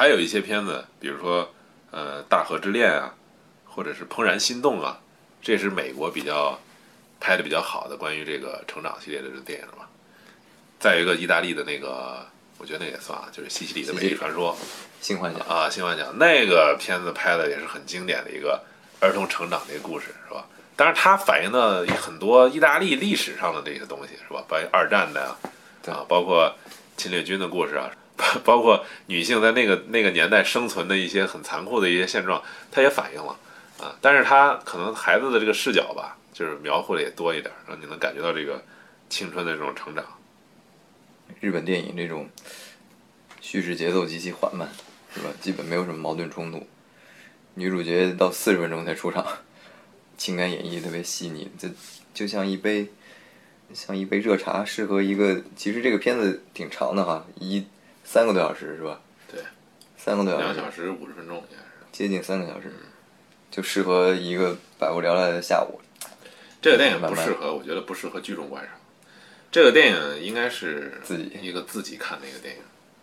[0.00, 1.52] 还有一些片子，比如说
[1.90, 3.14] 呃《大河之恋》啊，
[3.66, 4.98] 或者是《怦然心动》啊，
[5.42, 6.58] 这是美国比较
[7.20, 9.90] 拍的比较好的关于这个成长系列的这个电影吧。
[10.78, 12.26] 再有一个意大利的那个，
[12.56, 14.56] 我觉得那也算啊，就是西西里的美丽传说
[15.02, 18.58] 新幻想，啊，新幻想那个片子拍的也是很经典的一个
[19.00, 20.46] 儿童成长的一个故事，是吧？
[20.76, 24.42] 当然，它反映了很多意大利历史上的这些东西，是吧？
[24.48, 25.36] 关于二战的
[25.92, 26.50] 啊，包括
[26.96, 27.90] 侵略军的故事啊，
[28.44, 33.36] 包括女性在那个那个年代生存的一些很残酷的一些现状，它也反映了
[33.78, 33.96] 啊。
[34.00, 38.62] 但是它可能孩子的这个视角吧，就是描绘的也多一点，让你能感觉到这个
[39.08, 40.04] 青春的这种成长。
[41.40, 42.28] 日本电影这种
[43.40, 44.68] 叙事节奏极其缓慢，
[45.14, 45.30] 是吧？
[45.40, 46.66] 基本没有什么矛盾冲突。
[47.54, 49.26] 女主角到四十分钟才出场，
[50.16, 51.68] 情感演绎特别细腻，这
[52.12, 52.88] 就像一杯
[53.72, 55.42] 像一杯热茶，适合一个。
[55.56, 57.64] 其实这个片子挺长的哈，一
[58.12, 59.00] 三个多小时是吧？
[59.30, 59.40] 对，
[59.96, 61.86] 三个多小时，两小时五十分钟应该是。
[61.92, 62.72] 接近三个小时，
[63.52, 65.80] 就适合一个百无聊赖的下午。
[66.60, 68.74] 这个电影不适合，我觉得不适合聚众观赏。
[69.52, 72.62] 这个电影应该是自己一个自己看的一个电影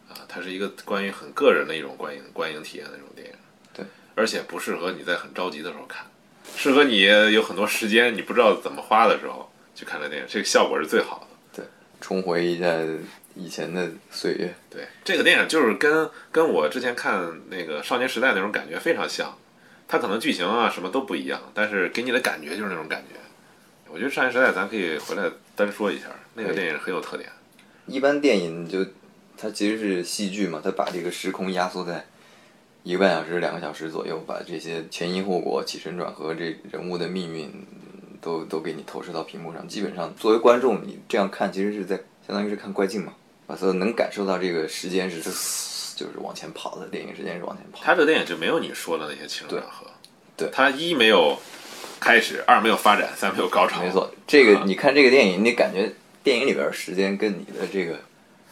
[0.10, 3.34] 啊，它是一个关于很个人的一种观影观影体验的一种电影。
[3.74, 6.06] 对，而且不适合你在很着急的时候看，
[6.54, 11.64] 适合你有很多时间你不知道怎么花的时候去看这电影，这个效果是最好的。
[11.64, 11.66] 对
[12.02, 12.68] 重回一下
[13.38, 19.38] 以前的岁月，对，这个电影就是跟跟我之前看那个《少年时代》那种感觉非常像，
[19.88, 23.20] 它可能剧情啊什么都不一样，但是给你的感觉就是那种感觉。
[23.90, 27.30] 我觉得《少年时代》咱可以回来单说一下，那个电影很有特点。
[27.86, 28.86] 一般电影就
[29.38, 32.06] 它其实是戏剧嘛，它把这个时空压缩在
[32.84, 37.50] 一个半小时、两个小时左右，把这些前因后果、起承转合、这人物的命运
[38.20, 39.66] 都都给你投射到屏幕上。
[39.68, 43.14] 基本上作为观众，你这样看其实是在相当于是看怪镜嘛，
[43.48, 45.22] 啊，所以能感受到这个时间是
[45.96, 47.80] 就是往前跑的，电影时间是往前跑。
[47.84, 49.88] 他这个电影就没有你说的那些起承转合，
[50.36, 50.48] 对。
[50.48, 51.36] 对他一没有
[52.00, 54.64] 开始，二没有发展，三没有高潮，没错，这个啊。
[54.68, 55.92] 你看这个电影，你感觉
[56.24, 58.00] 电影里边时间跟你的这个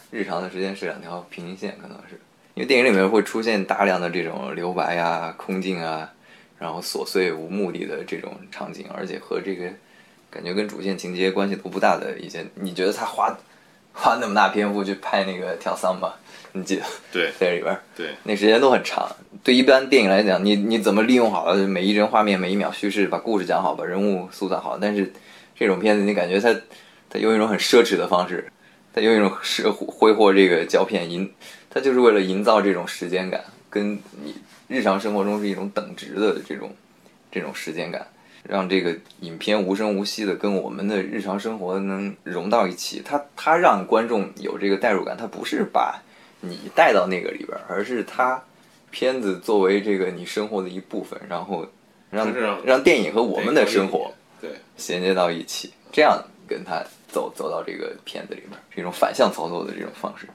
[0.10, 2.20] 日常的时间是两条平行线，可能是。
[2.56, 6.10] 因为电影里面会出现大量的这种留白啊、空镜啊，
[6.58, 9.70] 然后琐碎无目的的这种场景，而且和这个
[10.32, 13.38] 感觉跟主线情节关系都不大的一些，你觉得他花
[13.96, 16.14] 花那么大篇幅去拍那个跳桑巴，
[16.52, 17.82] 你记得对在里边儿？
[17.96, 19.10] 对那时间都很长。
[19.42, 24.78] 对一般电影来讲，你你怎么利用好了每一帧画面、每一秒叙事，把故事讲好，把人物塑造好。
[24.80, 25.12] 但是
[25.56, 26.54] 这种片子，你感觉它
[27.10, 28.52] 它用一种很奢侈的方式，
[28.94, 31.32] 它用一种奢挥霍这个胶片营，
[31.70, 34.36] 它就是为了营造这种时间感，跟你
[34.68, 36.76] 日常生活中是一种等值的这种
[37.32, 38.06] 这种时间感。
[38.48, 46.02] 让这个影片无声无息的跟我们的日常生活能融到一起，它它让观众有这个代入感，它不是把
[46.42, 48.42] 你带到那个里边儿，而是它
[48.92, 51.68] 片子作为这个你生活的一部分，然后
[52.10, 60.28] 让让让电影和我们的生活对衔接到一起，这样跟它走走到这个片子里边儿，是一种反向操作的这种方式。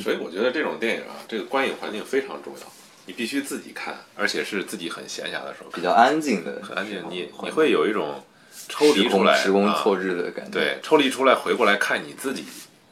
[0.00, 2.66] 所以我觉得这种电影啊，这个观影环境非常重要，
[3.06, 8.24] 你必须自己看，而且是自己很闲暇的时候看，比较安静的，很安静，你你会有一种
[8.68, 10.52] 抽离出来，啊时空错置的感觉。
[10.52, 12.44] 对，抽离出来回过来看你自己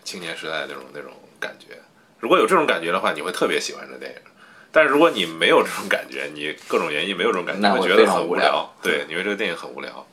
[0.03, 1.77] 青年时代的那种那种感觉。
[2.19, 4.19] 如果有这种感觉的话，你会特别喜欢这电影。
[4.73, 8.73] 但是如果你没有这种感觉，你各种原因没有这种感觉，会你会觉得很无聊。
[8.83, 10.07] 对，你会这个电影很无聊。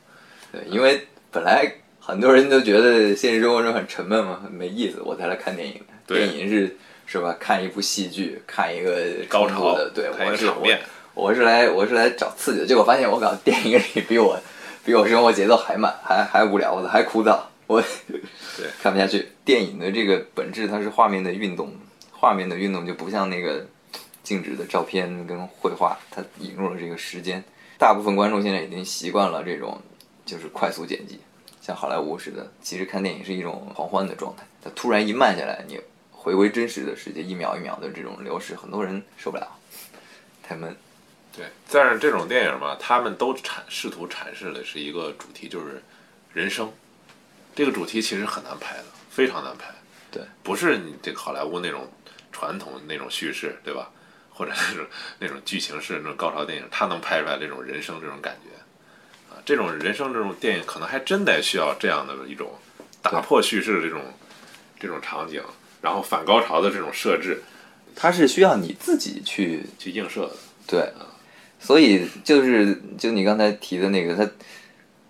[0.50, 1.70] 对，因为本来
[2.00, 5.80] 很多人都觉得现实生活中很沉闷嘛，很没意思，我才来看电影。
[6.06, 6.76] 对电影是
[7.10, 7.34] 是吧？
[7.40, 8.92] 看一部戏剧，看一个
[9.30, 10.78] 高潮的，对，我是个场面
[11.14, 12.66] 我，我是来我是来找刺激的。
[12.66, 14.38] 结果发现我搞电影里比我
[14.84, 17.80] 比我生活节奏还慢，还还无聊的，还枯燥，我
[18.10, 19.26] 对 看不下去。
[19.42, 21.72] 电影的这个本质，它是画面的运动，
[22.12, 23.66] 画面的运动就不像那个
[24.22, 27.42] 静止的照片跟绘画，它引入了这个时间。
[27.78, 29.80] 大部分观众现在已经习惯了这种
[30.26, 31.18] 就是快速剪辑，
[31.62, 32.46] 像好莱坞似的。
[32.60, 35.80] 其实看电影是一种狂欢的状态，它突然一慢下来，你
[36.20, 39.46] 回归真实的世界，一秒一秒的这种流逝，很多人受不了，
[40.42, 40.76] 太闷。
[41.34, 45.80] 对，但是这种电影嘛，他们都阐试图阐释的是一个主题，就是
[46.34, 46.70] 人生。
[47.54, 49.72] 这个主题其实很难拍的，非常难拍。
[50.10, 51.88] 对，不是你这个好莱坞那种
[52.32, 53.90] 传统那种叙事，对吧？
[54.30, 54.86] 或者那种
[55.18, 62.52] 那种剧情式那种高潮电影，他能拍出来这种人生这种感觉啊，这种人生这种电影可能还真得需要这样的一种
[63.02, 64.02] 打破叙事的这种
[64.78, 65.42] 这种场景，
[65.80, 67.42] 然后反高潮的这种设置
[67.94, 70.32] 它是需要你自己去去映射的。
[70.66, 70.92] 对，
[71.58, 74.30] 所以就是就你刚才提的那个，它，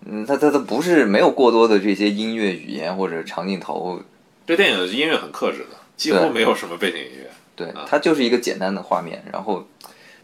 [0.05, 4.01] 嗯，它它它不是没有过多的这些音乐语言或者长镜头，
[4.47, 7.29] 这电影的音乐很克制的，几乎没有什么背景音乐。
[7.55, 9.67] 对啊，它就是一个简单的画面，然后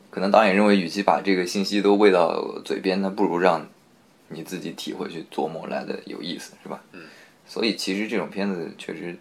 [0.10, 3.68] 可能导演认为，与其把这个信息都喂到嘴边，那不如让
[4.30, 6.82] 你自己体会去琢磨来的有意思，是吧？
[6.94, 7.02] 嗯，
[7.46, 9.16] 所以其实这种片子确实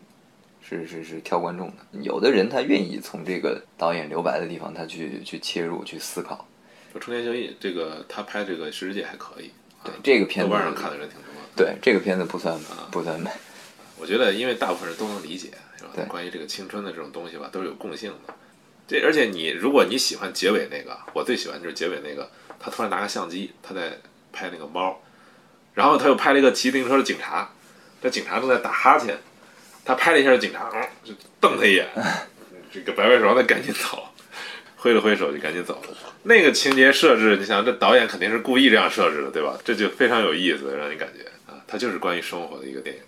[0.66, 6.48] 是是是挑观众的，有的人他愿意从这个导演留白的地方，他去去切入去思考。
[6.90, 9.50] 说冲田秀一这个他拍这个《世界》还可以，
[9.84, 11.40] 对这个片子豆瓣上看的人挺多的。
[11.54, 12.58] 对这个片子不算
[12.90, 13.30] 不算美，
[13.98, 16.04] 我觉得因为大部分人都能理解，是吧对？
[16.06, 18.34] 关于这个青春的这种东西吧，都是有共性的。
[18.86, 23.98] 这而且你如果你喜欢结尾那个，我最喜欢就是结尾那个，他突然拿个相机，他在
[24.32, 25.00] 拍那个猫，
[25.74, 27.50] 然后他又拍了一个骑自行车的警察，
[28.02, 29.18] 这警察正在打哈欠，
[29.84, 31.86] 他拍了一下警察，嗯，就瞪他一眼，
[32.72, 34.02] 这个摆摆手让他赶紧走，
[34.76, 35.90] 挥了挥手就赶紧走了。
[36.22, 39.58] 那个情节设置，你想这导演肯定是故意这样设置的，对吧？
[39.62, 43.02] 这就非常有意思，让你感觉啊，它就是关于生活的一个电影。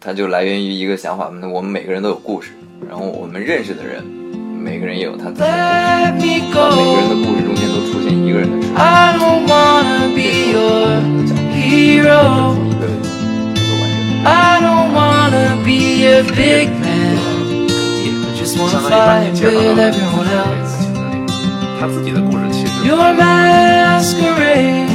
[0.00, 2.52] 它就来源于一个想法，我们每个人都有故事，
[2.88, 5.46] 然后我们认识的人，每个人也有他自己的
[6.14, 11.02] 故事，把每个人的故事中间都出现一个人的时候，I don't wanna be your
[11.52, 12.54] hero.
[12.54, 12.86] 是一个
[13.54, 14.00] 一个完整
[14.94, 15.19] 的。
[15.69, 17.17] I don't wanna be a big man.
[17.69, 20.73] I just 相 wanna 当于把你 fight 介绍到 with 了 everyone else.
[21.79, 24.89] 他自己的故事其实 Your masquerade.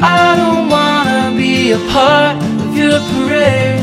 [0.00, 3.82] I don't wanna be a part of your parade.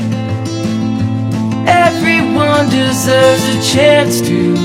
[1.68, 4.56] Everyone deserves a chance to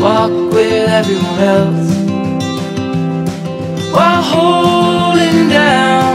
[0.00, 1.90] walk with everyone else
[3.92, 6.07] while holding down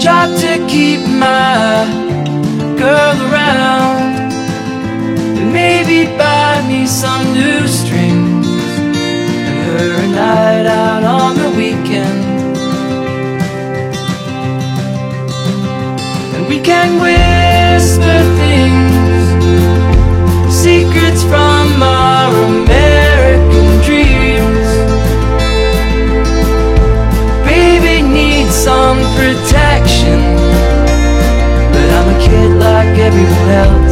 [0.00, 1.84] job to keep my
[2.78, 4.32] girl around
[5.36, 12.24] and maybe buy me some new strings and her a night out on the weekend.
[16.34, 18.94] And we can whisper things,
[20.50, 22.89] secrets from our American
[32.80, 33.89] like everyone else.